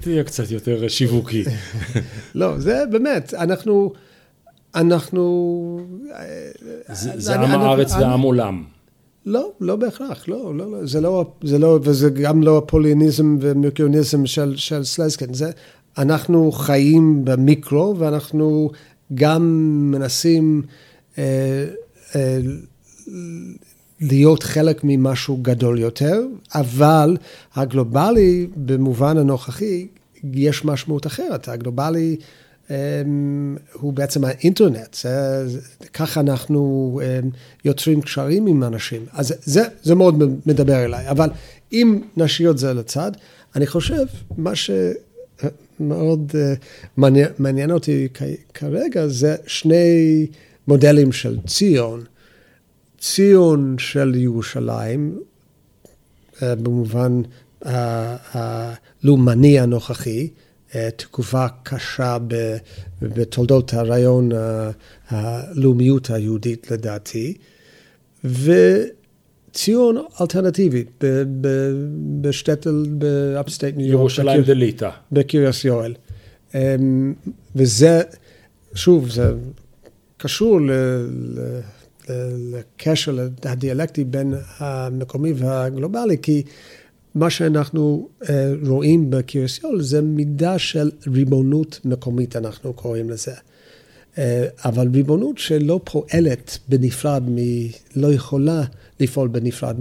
תהיה 0.00 0.24
קצת 0.24 0.50
יותר 0.50 0.88
שיווקי. 0.88 1.44
לא, 2.34 2.58
זה 2.58 2.84
באמת, 2.90 3.34
אנחנו... 3.34 3.92
אנחנו... 4.74 5.80
זה 6.92 7.34
עם 7.34 7.60
הארץ 7.60 7.92
ועם 7.92 8.20
עולם. 8.20 8.64
לא, 9.26 9.52
לא 9.60 9.76
בהכרח, 9.76 10.28
לא, 10.28 10.54
לא, 10.54 10.70
לא, 10.70 10.86
זה 10.86 11.00
לא, 11.00 11.32
זה 11.42 11.58
לא, 11.58 11.78
וזה 11.82 12.10
גם 12.10 12.42
לא 12.42 12.58
הפוליניזם 12.58 13.38
ומרקיוניזם 13.40 14.26
של, 14.26 14.56
של 14.56 14.84
סלזקין, 14.84 15.34
זה, 15.34 15.50
אנחנו 15.98 16.52
חיים 16.52 17.24
במיקרו 17.24 17.94
ואנחנו 17.98 18.70
גם 19.14 19.42
מנסים 19.92 20.62
אה, 21.18 21.64
אה, 22.16 22.38
להיות 24.00 24.42
חלק 24.42 24.80
ממשהו 24.84 25.36
גדול 25.36 25.78
יותר, 25.78 26.22
אבל 26.54 27.16
הגלובלי 27.54 28.46
במובן 28.56 29.16
הנוכחי 29.16 29.86
יש 30.32 30.64
משמעות 30.64 31.06
אחרת. 31.06 31.48
הגלובלי 31.48 32.16
um, 32.68 32.70
הוא 33.72 33.92
בעצם 33.92 34.24
האינטרנט, 34.24 34.94
זה, 34.94 35.60
ככה 35.92 36.20
אנחנו 36.20 37.00
um, 37.02 37.36
יוצרים 37.64 38.00
קשרים 38.00 38.46
עם 38.46 38.64
אנשים. 38.64 39.06
אז 39.12 39.34
זה, 39.42 39.62
זה 39.82 39.94
מאוד 39.94 40.22
מדבר 40.46 40.84
אליי, 40.84 41.10
אבל 41.10 41.30
אם 41.72 42.00
נשאיר 42.16 42.50
את 42.50 42.58
זה 42.58 42.74
לצד, 42.74 43.12
אני 43.56 43.66
חושב, 43.66 44.04
מה 44.36 44.52
שמאוד 44.54 46.32
uh, 46.32 46.34
מעניין, 46.96 47.28
מעניין 47.38 47.70
אותי 47.70 48.08
כרגע 48.54 49.06
זה 49.06 49.36
שני 49.46 50.26
מודלים 50.68 51.12
של 51.12 51.38
ציון. 51.46 52.04
ציון 52.98 53.76
של 53.78 54.14
ירושלים, 54.14 55.18
אה, 56.42 56.54
במובן 56.54 57.22
הלאומני 58.32 59.60
הנוכחי, 59.60 60.28
אה, 60.74 60.88
תקופה 60.96 61.46
קשה 61.62 62.18
בתולדות 63.02 63.74
הרעיון 63.74 64.30
הלאומיות 65.08 66.10
היהודית 66.10 66.70
לדעתי, 66.70 67.34
וציון 68.24 69.96
אלטרנטיבי 70.20 70.84
בשטטל 72.20 72.86
ב 72.88 72.99
upstate 72.99 73.76
New 73.76 73.86
York. 73.86 74.00
ירושלים 74.00 74.42
דליטא. 74.42 74.90
בקיריאס 75.12 75.64
יואל. 75.64 75.94
אמ, 76.54 77.14
וזה, 77.56 78.02
שוב, 78.74 79.10
זה 79.10 79.32
קשור 80.16 80.60
ל... 80.60 80.70
לקשר 82.52 83.28
הדיאלקטי 83.42 84.04
בין 84.04 84.34
המקומי 84.58 85.32
והגלובלי, 85.36 86.16
כי 86.22 86.42
מה 87.14 87.30
שאנחנו 87.30 88.08
אה, 88.28 88.52
רואים 88.66 89.10
בקירסיול 89.10 89.82
זה 89.82 90.00
מידה 90.02 90.58
של 90.58 90.90
ריבונות 91.06 91.80
מקומית, 91.84 92.36
אנחנו 92.36 92.72
קוראים 92.72 93.10
לזה. 93.10 93.34
אה, 94.18 94.46
אבל 94.64 94.88
ריבונות 94.94 95.38
שלא 95.38 95.80
פועלת 95.84 96.58
בנפרד, 96.68 97.22
מ, 97.28 97.36
לא 97.96 98.12
יכולה 98.12 98.62
לפעול 99.00 99.28
בנפרד 99.28 99.76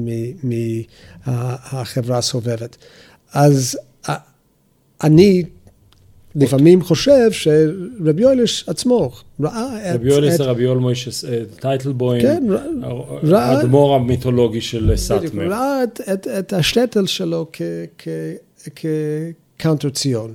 מהחברה 1.26 2.18
הסובבת. 2.18 2.78
אז 3.34 3.78
אה, 4.10 4.16
אני 5.04 5.44
לפעמים 6.38 6.82
חושב 6.82 7.32
שרבי 7.32 8.22
יואלש 8.22 8.64
עצמו 8.68 9.12
ראה 9.40 9.90
את... 9.92 9.96
רבי 9.96 10.10
יואלש 10.10 10.34
זה 10.34 10.44
רבי 10.44 10.64
יואל 10.64 10.78
מוישס 10.78 11.26
אה, 11.26 11.42
טייטלבוים, 11.60 12.22
כן, 12.22 12.44
האדמו"ר 13.34 13.96
המיתולוגי 13.96 14.62
של 14.62 14.94
סאטמר. 14.96 15.48
ראה 15.52 15.84
את, 16.40 16.54
השטטל 16.54 17.06
שלו 17.06 17.46
כ 19.58 19.65
counter 19.65 19.90
ציון, 19.90 20.34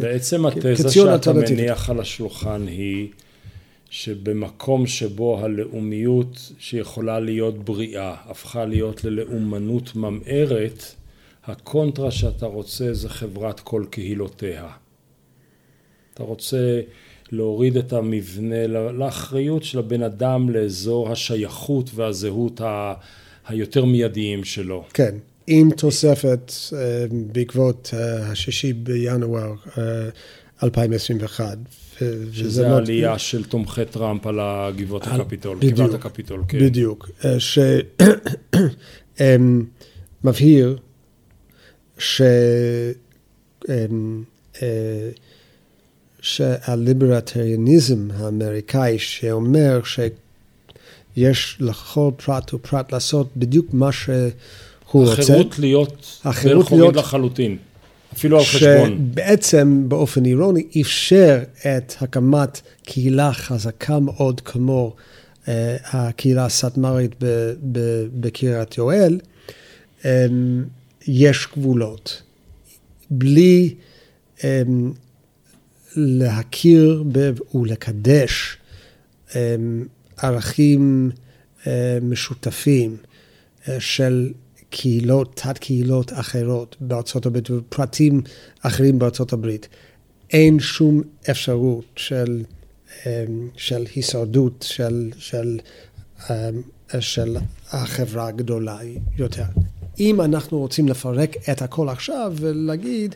בעצם 0.00 0.46
התזה 0.46 0.90
שאתה 0.90 1.32
מניח 1.32 1.90
על 1.90 2.00
השולחן 2.00 2.66
היא 2.66 3.08
שבמקום 3.90 4.86
שבו 4.86 5.40
הלאומיות 5.40 6.52
שיכולה 6.58 7.20
להיות 7.20 7.64
בריאה 7.64 8.14
הפכה 8.26 8.64
להיות 8.64 9.04
ללאומנות 9.04 9.96
ממארת, 9.96 10.84
הקונטרה 11.44 12.10
שאתה 12.10 12.46
רוצה 12.46 12.94
זה 12.94 13.08
חברת 13.08 13.60
כל 13.60 13.84
קהילותיה. 13.90 14.68
אתה 16.16 16.24
רוצה 16.24 16.80
להוריד 17.32 17.76
את 17.76 17.92
המבנה 17.92 18.66
לאחריות 18.66 19.64
של 19.64 19.78
הבן 19.78 20.02
אדם 20.02 20.50
לאזור 20.50 21.12
השייכות 21.12 21.90
והזהות 21.94 22.60
ה... 22.60 22.94
היותר 23.48 23.84
מיידיים 23.84 24.44
שלו. 24.44 24.84
כן, 24.94 25.14
עם 25.46 25.70
תוספת 25.70 26.52
אה, 26.72 27.06
בעקבות 27.32 27.90
אה, 27.94 28.30
השישי 28.30 28.72
בינואר 28.72 29.54
2021. 30.62 31.58
אה, 32.02 32.06
שזה 32.32 32.68
העלייה 32.68 33.10
לא... 33.10 33.18
של 33.18 33.44
תומכי 33.44 33.84
טראמפ 33.84 34.26
על 34.26 34.38
הגבעות 34.40 35.06
על... 35.06 35.20
הקפיטול, 35.20 35.56
בדיוק, 35.56 35.74
גבעת 35.74 35.94
הקפיטול, 35.94 36.42
כן. 36.48 36.58
בדיוק, 36.58 37.10
שמבהיר 39.18 40.78
ש... 41.98 42.22
שהליברטריאניזם 46.26 48.08
האמריקאי 48.14 48.98
שאומר 48.98 49.80
שיש 51.16 51.56
לכל 51.60 52.10
פרט 52.24 52.54
ופרט 52.54 52.92
לעשות 52.92 53.28
בדיוק 53.36 53.66
מה 53.72 53.92
שהוא 53.92 54.30
רוצה. 54.92 55.22
החירות 55.22 55.58
להיות 55.58 56.18
בן 56.24 56.62
חורין 56.62 56.94
לחלוטין, 56.94 57.56
אפילו 58.12 58.38
על 58.38 58.44
חשבון. 58.44 58.98
שבעצם 59.12 59.84
באופן 59.88 60.24
אירוני 60.24 60.66
אפשר 60.80 61.42
את 61.60 61.94
הקמת 62.00 62.60
קהילה 62.84 63.32
חזקה 63.32 64.00
מאוד 64.00 64.40
כמו 64.40 64.94
uh, 65.44 65.48
הקהילה 65.84 66.44
הסאטמרית 66.44 67.14
בקריית 68.20 68.78
יואל, 68.78 69.18
um, 70.02 70.06
יש 71.06 71.48
גבולות. 71.56 72.22
בלי 73.10 73.74
um, 74.38 74.42
להכיר 75.96 77.04
ולקדש 77.54 78.56
אמ, 79.34 79.86
ערכים 80.16 81.10
אמ, 81.66 81.70
משותפים 82.02 82.96
אה, 83.68 83.80
של 83.80 84.32
קהילות, 84.70 85.40
תת 85.44 85.58
קהילות 85.58 86.12
אחרות 86.12 86.76
בארצות 86.80 87.26
הברית 87.26 87.50
ופרטים 87.50 88.22
אחרים 88.60 88.98
בארצות 88.98 89.32
הברית. 89.32 89.68
אין 90.30 90.60
שום 90.60 91.02
אפשרות 91.30 91.84
של, 91.96 92.44
אמ, 93.06 93.48
של 93.56 93.84
הישרדות 93.94 94.64
של, 94.68 95.10
של, 95.18 95.58
של 97.00 97.36
החברה 97.70 98.28
הגדולה 98.28 98.78
יותר. 99.18 99.44
אם 100.00 100.20
אנחנו 100.20 100.58
רוצים 100.58 100.88
לפרק 100.88 101.36
את 101.50 101.62
הכל 101.62 101.88
עכשיו 101.88 102.32
ולהגיד, 102.36 103.14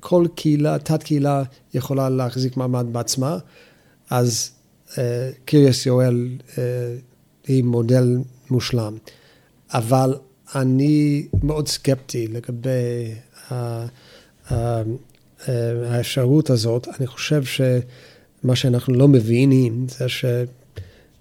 כל 0.00 0.26
קהילה, 0.34 0.78
תת 0.78 1.02
קהילה 1.02 1.42
יכולה 1.74 2.08
להחזיק 2.08 2.56
מעמד 2.56 2.86
בעצמה, 2.92 3.38
אז 4.10 4.50
אה, 4.98 5.30
קריאס 5.44 5.86
יואל 5.86 6.28
אה, 6.58 6.62
היא 7.46 7.64
מודל 7.64 8.16
מושלם. 8.50 8.96
אבל 9.74 10.14
אני 10.54 11.26
מאוד 11.42 11.68
סקפטי 11.68 12.26
לגבי 12.26 13.14
אה, 13.52 13.86
האפשרות 15.86 16.50
הזאת. 16.50 16.88
אני 16.98 17.06
חושב 17.06 17.42
שמה 17.44 18.56
שאנחנו 18.56 18.94
לא 18.94 19.08
מבינים 19.08 19.86
זה 19.88 20.06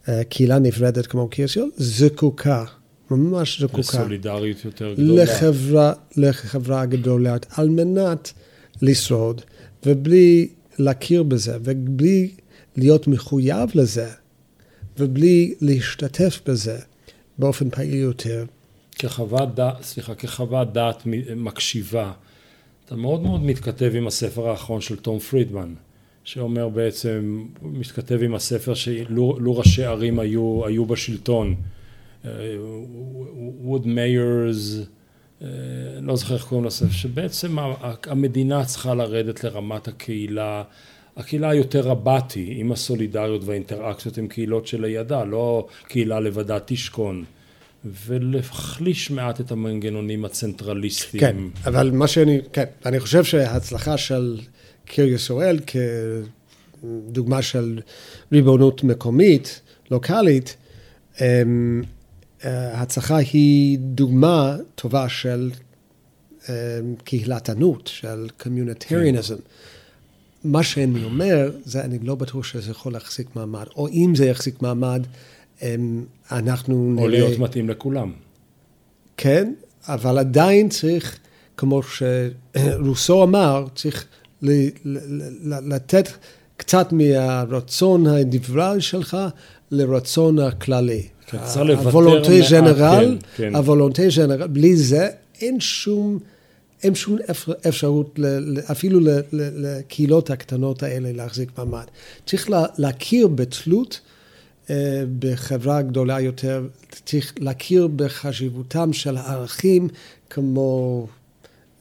שקהילה 0.08 0.60
נפרדת 0.60 1.08
כמו 1.08 1.28
קריאס 1.28 1.56
יואל 1.56 1.70
זקוקה 1.78 2.64
ממש 3.16 3.62
זקוקה. 3.62 3.80
לסולידריות 3.80 4.66
יותר 4.66 4.94
גדולה. 4.94 5.24
לחברה, 5.24 5.94
לחברה 6.18 6.86
גדולה, 6.86 7.36
על 7.50 7.70
מנת 7.70 8.34
לשרוד, 8.82 9.42
ובלי 9.86 10.50
להכיר 10.80 11.24
בזה, 11.24 11.58
ובלי 11.64 12.32
להיות 12.76 13.08
מחויב 13.08 13.70
לזה, 13.76 14.10
ובלי 15.00 15.54
להשתתף 15.62 16.40
בזה 16.46 16.80
באופן 17.38 17.70
פעיל 17.70 17.96
יותר. 17.96 18.46
כחוות 18.96 19.56
דעת, 19.56 19.84
סליחה, 19.84 20.16
כחוות 20.16 20.74
דעת 20.74 21.04
מקשיבה, 21.36 22.12
אתה 22.86 22.96
מאוד 22.96 23.22
מאוד 23.22 23.44
מתכתב 23.44 23.92
עם 23.96 24.08
הספר 24.08 24.50
האחרון 24.50 24.82
של 24.82 24.96
תום 24.96 25.20
פרידמן, 25.20 25.74
שאומר 26.24 26.70
בעצם, 26.70 27.46
מתכתב 27.62 28.20
עם 28.24 28.36
הספר 28.36 28.74
שלו 28.74 29.58
ראשי 29.58 29.84
ערים 29.84 30.20
היו, 30.20 30.66
היו 30.66 30.86
בשלטון. 30.86 31.56
ווד 33.62 33.88
מיירס, 33.88 34.78
לא 36.02 36.16
זוכר 36.16 36.34
איך 36.34 36.44
קוראים 36.44 36.66
לספר, 36.66 36.92
שבעצם 36.92 37.58
המדינה 38.04 38.66
צריכה 38.66 38.94
לרדת 38.94 39.44
לרמת 39.44 39.88
הקהילה, 39.88 40.64
הקהילה 41.18 41.50
היותר 41.50 41.82
רבתי, 41.82 42.54
עם 42.58 42.72
הסולידריות 42.72 43.44
והאינטראקציות 43.44 44.18
עם 44.18 44.28
קהילות 44.28 44.68
שלידה, 44.68 45.24
לא 45.24 45.68
קהילה 45.88 46.20
לבדה 46.20 46.58
תשכון. 46.66 47.24
ולהחליש 48.06 49.12
מעט 49.12 49.42
את 49.42 49.52
המנגנונים 49.52 50.26
הצנטרליסטיים. 50.26 51.22
כן, 51.22 51.36
אבל 51.66 51.92
מה 51.92 52.08
שאני, 52.08 52.40
כן, 52.54 52.64
אני 52.86 53.00
חושב 53.00 53.24
שההצלחה 53.24 53.98
של 53.98 54.40
קיר 54.86 55.08
ישראל 55.08 55.60
כדוגמה 56.82 57.42
של 57.42 57.80
ריבונות 58.32 58.84
מקומית, 58.84 59.62
לוקאלית, 59.92 60.58
אמ, 61.22 61.84
ההצלחה 62.44 63.18
היא 63.18 63.80
דוגמה 63.80 64.58
טובה 64.76 65.10
של 65.10 65.52
אה, 66.50 66.80
קהילתנות, 67.04 67.88
של 67.88 68.28
קומיוניטריאניזם. 68.44 69.36
כן. 69.36 69.42
מה 70.44 70.64
שאני 70.64 71.04
אומר, 71.04 71.52
זה 71.66 71.82
אני 71.82 72.00
לא 72.00 72.16
בטוח 72.16 72.44
שזה 72.44 72.72
יכול 72.72 72.94
להחזיק 72.94 73.36
מעמד, 73.36 73.66
או 73.76 73.88
אם 73.88 74.14
זה 74.16 74.26
יחזיק 74.26 74.62
מעמד, 74.62 75.04
אנחנו 76.32 76.76
או 76.76 76.92
נראה... 76.92 77.04
או 77.04 77.08
להיות 77.08 77.40
מתאים 77.40 77.70
לכולם. 77.70 78.12
כן, 79.18 79.54
אבל 79.88 80.18
עדיין 80.18 80.70
צריך, 80.70 81.20
כמו 81.58 81.82
שרוסו 81.84 83.24
אמר, 83.24 83.66
צריך 83.76 84.06
לתת 85.42 86.10
קצת 86.58 86.92
מהרצון 86.92 88.08
האינדיבידואלי 88.08 88.82
שלך 88.82 89.18
לרצון 89.72 90.40
הכללי. 90.40 91.08
הוולונטי 91.32 92.42
ג'נרל, 92.52 93.18
הוולונטי 93.54 94.08
ג'נרל, 94.18 94.48
בלי 94.48 94.76
זה 94.76 95.10
אין 95.42 95.60
שום, 95.60 96.20
אין 96.84 96.96
שום 96.96 97.18
אפשרות 97.68 98.20
אפילו 98.72 99.00
לקהילות 99.32 100.30
הקטנות 100.30 100.84
האלה 100.84 101.12
להחזיק 101.12 101.58
מעמד. 101.58 101.86
צריך 102.26 102.50
להכיר 102.78 103.28
בתלות 103.28 104.00
אה, 104.70 105.04
בחברה 105.20 105.82
גדולה 105.82 106.22
יותר, 106.22 106.68
צריך 107.06 107.34
להכיר 107.40 107.88
בחשיבותם 107.88 108.94
של 108.94 109.18
הערכים 109.18 109.88
כמו 110.30 111.08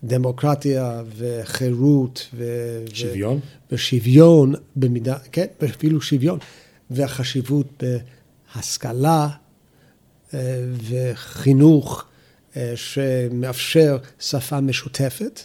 דמוקרטיה 0.04 1.02
וחירות 1.16 2.28
ו... 2.34 2.44
שוויון? 2.92 3.40
ושוויון 3.72 4.54
במידה, 4.76 5.16
כן, 5.32 5.46
אפילו 5.64 6.00
שוויון, 6.00 6.38
והחשיבות 6.90 7.82
בהשכלה, 8.56 9.28
וחינוך 10.88 12.04
אה, 12.56 12.72
שמאפשר 12.76 13.98
שפה 14.20 14.60
משותפת, 14.60 15.40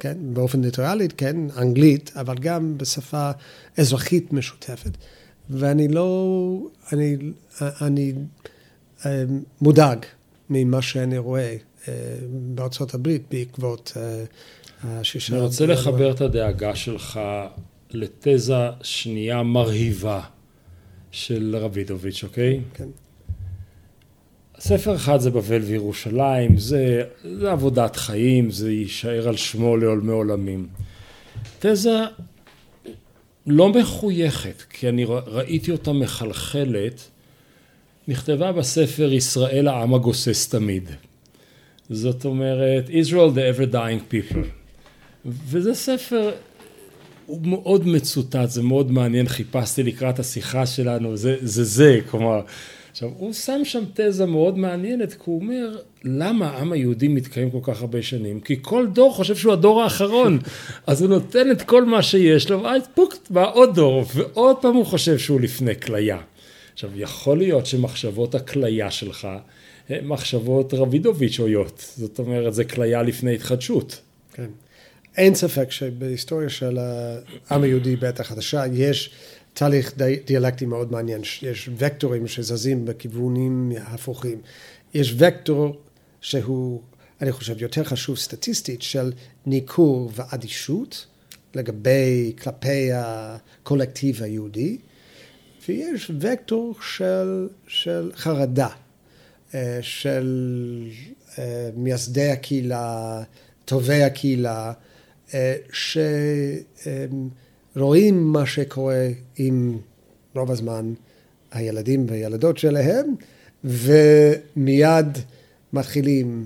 כן, 0.00 0.16
באופן 0.20 0.60
ניטרלי, 0.60 1.08
כן, 1.08 1.36
אנגלית, 1.56 2.12
אבל 2.16 2.38
גם 2.38 2.78
בשפה 2.78 3.30
אזרחית 3.78 4.32
משותפת. 4.32 4.90
ואני 5.50 5.88
לא, 5.88 6.58
אני, 6.92 7.16
אני 7.60 8.12
אה, 9.06 9.24
מודאג 9.60 9.98
ממה 10.50 10.82
שאני 10.82 11.18
רואה 11.18 11.56
אה, 11.88 11.94
בארצות 12.30 12.94
הברית 12.94 13.22
בעקבות 13.30 13.92
השישה... 14.84 15.34
אני 15.34 15.42
רוצה 15.42 15.66
לחבר 15.66 16.10
את 16.10 16.20
הדאגה 16.20 16.74
שלך 16.76 17.20
לתזה 17.90 18.68
שנייה 18.82 19.42
מרהיבה 19.42 20.20
של 21.14 21.56
רבידוביץ', 21.60 22.24
אוקיי? 22.24 22.60
כן. 22.74 22.88
ספר 24.58 24.94
אחד 24.94 25.20
זה 25.20 25.30
בבל 25.30 25.62
וירושלים, 25.62 26.56
זה, 26.58 27.02
זה 27.38 27.52
עבודת 27.52 27.96
חיים, 27.96 28.50
זה 28.50 28.72
יישאר 28.72 29.28
על 29.28 29.36
שמו 29.36 29.76
לעולמי 29.76 30.12
עולמים. 30.12 30.68
תזה 31.58 31.98
לא 33.46 33.68
מחויכת, 33.68 34.62
כי 34.70 34.88
אני 34.88 35.04
ראיתי 35.08 35.72
אותה 35.72 35.92
מחלחלת, 35.92 37.10
נכתבה 38.08 38.52
בספר 38.52 39.12
ישראל 39.12 39.68
העם 39.68 39.94
הגוסס 39.94 40.48
תמיד. 40.48 40.90
זאת 41.90 42.24
אומרת, 42.24 42.88
Israel 42.88 43.36
the 43.36 43.58
ever 43.58 43.72
dying 43.72 44.12
people. 44.12 44.46
וזה 45.24 45.74
ספר 45.74 46.30
הוא 47.26 47.40
מאוד 47.42 47.86
מצוטט, 47.86 48.48
זה 48.50 48.62
מאוד 48.62 48.92
מעניין, 48.92 49.28
חיפשתי 49.28 49.82
לקראת 49.82 50.18
השיחה 50.18 50.66
שלנו, 50.66 51.16
זה 51.16 51.36
זה, 51.42 51.64
זה 51.64 52.00
כלומר, 52.10 52.40
עכשיו, 52.90 53.10
הוא 53.18 53.32
שם 53.32 53.60
שם 53.64 53.84
תזה 53.94 54.26
מאוד 54.26 54.58
מעניינת, 54.58 55.12
כי 55.12 55.20
הוא 55.24 55.40
אומר, 55.40 55.78
למה 56.04 56.48
העם 56.48 56.72
היהודי 56.72 57.08
מתקיים 57.08 57.50
כל 57.50 57.58
כך 57.62 57.80
הרבה 57.80 58.02
שנים? 58.02 58.40
כי 58.40 58.56
כל 58.62 58.86
דור 58.86 59.14
חושב 59.14 59.36
שהוא 59.36 59.52
הדור 59.52 59.82
האחרון, 59.82 60.38
אז 60.86 61.02
הוא 61.02 61.10
נותן 61.10 61.50
את 61.50 61.62
כל 61.62 61.84
מה 61.84 62.02
שיש 62.02 62.50
לו, 62.50 62.62
ואז 62.62 62.82
פוקט, 62.94 63.30
בא 63.30 63.50
עוד 63.52 63.74
דור, 63.74 64.04
ועוד 64.14 64.56
פעם 64.62 64.74
הוא 64.74 64.86
חושב 64.86 65.18
שהוא 65.18 65.40
לפני 65.40 65.80
כליה. 65.80 66.18
עכשיו, 66.72 66.90
יכול 66.96 67.38
להיות 67.38 67.66
שמחשבות 67.66 68.34
הכליה 68.34 68.90
שלך 68.90 69.28
הן 69.88 70.06
מחשבות 70.06 70.74
רבידוביצ'ויות, 70.74 71.92
זאת 71.96 72.18
אומרת, 72.18 72.54
זה 72.54 72.64
כליה 72.64 73.02
לפני 73.02 73.34
התחדשות. 73.34 74.00
כן. 74.32 74.48
אין 75.16 75.34
ספק 75.34 75.70
שבהיסטוריה 75.70 76.48
של 76.48 76.78
העם 76.78 77.62
היהודי 77.62 77.96
בעת 77.96 78.20
החדשה 78.20 78.64
יש 78.72 79.10
תהליך 79.52 79.92
דיאלקטי 80.24 80.66
מאוד 80.66 80.92
מעניין, 80.92 81.20
יש 81.42 81.70
וקטורים 81.76 82.26
שזזים 82.26 82.84
בכיוונים 82.84 83.72
הפוכים. 83.80 84.40
יש 84.94 85.14
וקטור 85.18 85.76
שהוא, 86.20 86.80
אני 87.20 87.32
חושב, 87.32 87.62
יותר 87.62 87.84
חשוב 87.84 88.16
סטטיסטית 88.16 88.82
של 88.82 89.12
ניכור 89.46 90.10
ואדישות 90.14 91.06
לגבי, 91.54 92.32
כלפי 92.42 92.88
הקולקטיב 92.94 94.22
היהודי, 94.22 94.78
ויש 95.68 96.10
וקטור 96.20 96.74
של, 96.82 97.48
של 97.66 98.10
חרדה, 98.14 98.68
אה, 99.54 99.78
של 99.82 100.88
אה, 101.38 101.70
מייסדי 101.76 102.28
הקהילה, 102.28 103.22
טובי 103.64 104.02
הקהילה, 104.02 104.72
שרואים 107.72 108.32
מה 108.32 108.46
שקורה 108.46 109.08
עם 109.36 109.78
רוב 110.34 110.50
הזמן 110.50 110.92
הילדים 111.52 112.06
והילדות 112.08 112.58
שלהם, 112.58 113.14
ומיד 113.64 115.18
מתחילים 115.72 116.44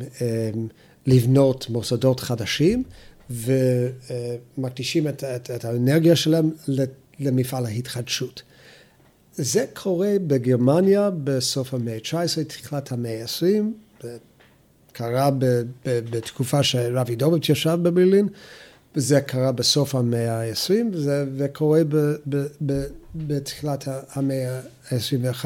לבנות 1.07 1.70
מוסדות 1.70 2.20
חדשים, 2.20 2.82
ומקדישים 3.30 5.09
את, 5.09 5.24
את, 5.24 5.51
את 5.51 5.64
האנרגיה 5.64 6.16
שלהם 6.16 6.51
למפעל 7.20 7.66
ההתחדשות. 7.66 8.43
זה 9.34 9.64
קורה 9.74 10.14
בגרמניה 10.26 11.11
בסוף 11.24 11.74
המאה 11.74 11.95
ה-19, 11.95 12.45
תחילת 12.45 12.93
המאה 12.93 13.22
ה-20, 13.22 14.07
קרה 14.93 15.30
בתקופה 15.84 16.62
שרבידוביץ' 16.62 17.49
ישב 17.49 17.78
בברלין, 17.82 18.28
וזה 18.97 19.20
קרה 19.20 19.53
בסוף 19.53 19.95
המאה 19.95 20.41
ה-20, 20.41 20.72
וזה 20.93 21.47
קורה 21.53 21.80
בתחילת 23.14 23.89
המאה 24.12 24.61
ה-21. 24.91 25.45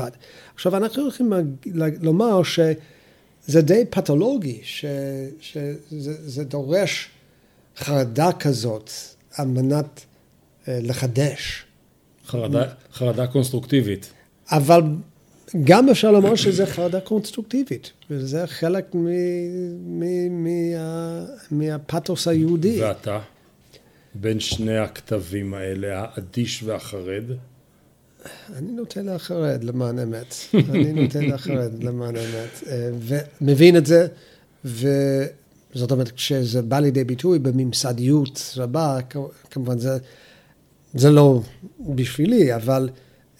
עכשיו, 0.54 0.76
אנחנו 0.76 1.02
הולכים 1.02 1.32
לומר 2.00 2.42
שזה 2.42 3.62
די 3.62 3.84
פתולוגי, 3.90 4.60
שזה 5.40 6.44
דורש 6.44 7.10
חרדה 7.76 8.32
כזאת 8.32 8.90
על 9.36 9.46
מנת 9.46 10.04
אה, 10.68 10.78
לחדש. 10.82 11.64
חרדה, 12.26 12.64
חרדה 12.92 13.26
קונסטרוקטיבית. 13.26 14.12
אבל 14.50 14.82
גם 15.64 15.88
אפשר 15.88 16.10
לומר 16.10 16.34
שזה 16.34 16.66
חרדה 16.66 17.00
קונסטרוקטיבית, 17.00 17.92
וזה 18.10 18.46
חלק 18.46 18.94
מ, 18.94 19.06
מ, 20.00 20.44
מה, 20.44 21.24
מהפתוס 21.50 22.28
היהודי. 22.28 22.82
ואתה, 22.82 23.18
בין 24.14 24.40
שני 24.40 24.78
הכתבים 24.78 25.54
האלה, 25.54 26.04
האדיש 26.04 26.62
והחרד? 26.62 27.24
אני 28.56 28.72
נוטה 28.72 29.02
להחרד 29.02 29.64
למען 29.64 29.98
אמת. 29.98 30.34
אני 30.54 30.92
נוטה 30.92 31.20
להחרד 31.20 31.84
למען 31.84 32.16
אמת. 32.16 32.68
אה, 32.68 32.90
ומבין 33.40 33.76
את 33.76 33.86
זה, 33.86 34.06
וזאת 34.64 35.90
אומרת, 35.90 36.10
כשזה 36.10 36.62
בא 36.62 36.78
לידי 36.78 37.04
ביטוי 37.04 37.38
בממסדיות 37.38 38.54
רבה, 38.56 38.98
כמובן 39.50 39.78
זה, 39.78 39.98
זה 40.94 41.10
לא 41.10 41.40
בשבילי, 41.80 42.54
אבל 42.54 42.88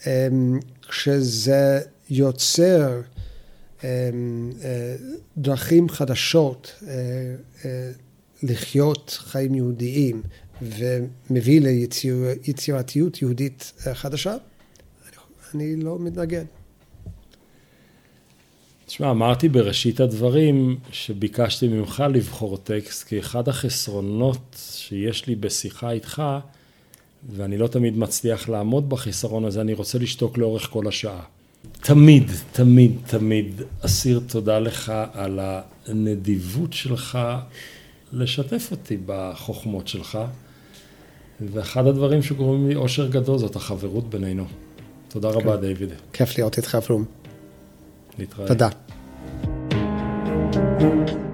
אמ, 0.07 0.59
כשזה 0.89 1.79
יוצר 2.09 3.01
אמ, 3.83 4.51
אה, 4.63 4.95
דרכים 5.37 5.89
חדשות 5.89 6.71
אה, 6.87 6.93
אה, 7.65 7.91
לחיות 8.43 9.19
חיים 9.23 9.55
יהודיים 9.55 10.21
ומביא 10.61 11.61
ליצירתיות 11.61 13.21
יהודית 13.21 13.73
חדשה, 13.93 14.35
אני 15.55 15.75
לא 15.75 15.99
מתנגד. 15.99 16.45
תשמע, 18.85 19.11
אמרתי 19.11 19.49
בראשית 19.49 19.99
הדברים 19.99 20.77
שביקשתי 20.91 21.67
ממך 21.67 22.03
לבחור 22.13 22.57
טקסט, 22.57 23.07
כי 23.07 23.19
אחד 23.19 23.47
החסרונות 23.47 24.57
שיש 24.59 25.27
לי 25.27 25.35
בשיחה 25.35 25.91
איתך, 25.91 26.23
ואני 27.29 27.57
לא 27.57 27.67
תמיד 27.67 27.97
מצליח 27.97 28.49
לעמוד 28.49 28.89
בחיסרון 28.89 29.45
הזה, 29.45 29.61
אני 29.61 29.73
רוצה 29.73 29.97
לשתוק 29.97 30.37
לאורך 30.37 30.67
כל 30.69 30.87
השעה. 30.87 31.23
תמיד, 31.71 32.31
תמיד, 32.51 32.91
תמיד 33.07 33.61
אסיר 33.85 34.21
תודה 34.27 34.59
לך 34.59 34.93
על 35.13 35.39
הנדיבות 35.87 36.73
שלך 36.73 37.19
לשתף 38.13 38.67
אותי 38.71 38.97
בחוכמות 39.05 39.87
שלך, 39.87 40.19
ואחד 41.41 41.87
הדברים 41.87 42.23
שגורמים 42.23 42.69
לי 42.69 42.75
אושר 42.75 43.07
גדול 43.07 43.37
זאת 43.37 43.55
החברות 43.55 44.09
בינינו. 44.09 44.45
תודה 45.07 45.31
כן. 45.31 45.39
רבה, 45.39 45.57
דיוויד. 45.57 45.89
כיף 46.13 46.37
להיות 46.37 46.57
איתך, 46.57 46.75
פרום. 46.75 47.05
להתראה. 48.19 48.47
תודה. 48.47 48.69
thank 50.79 51.09
you 51.09 51.32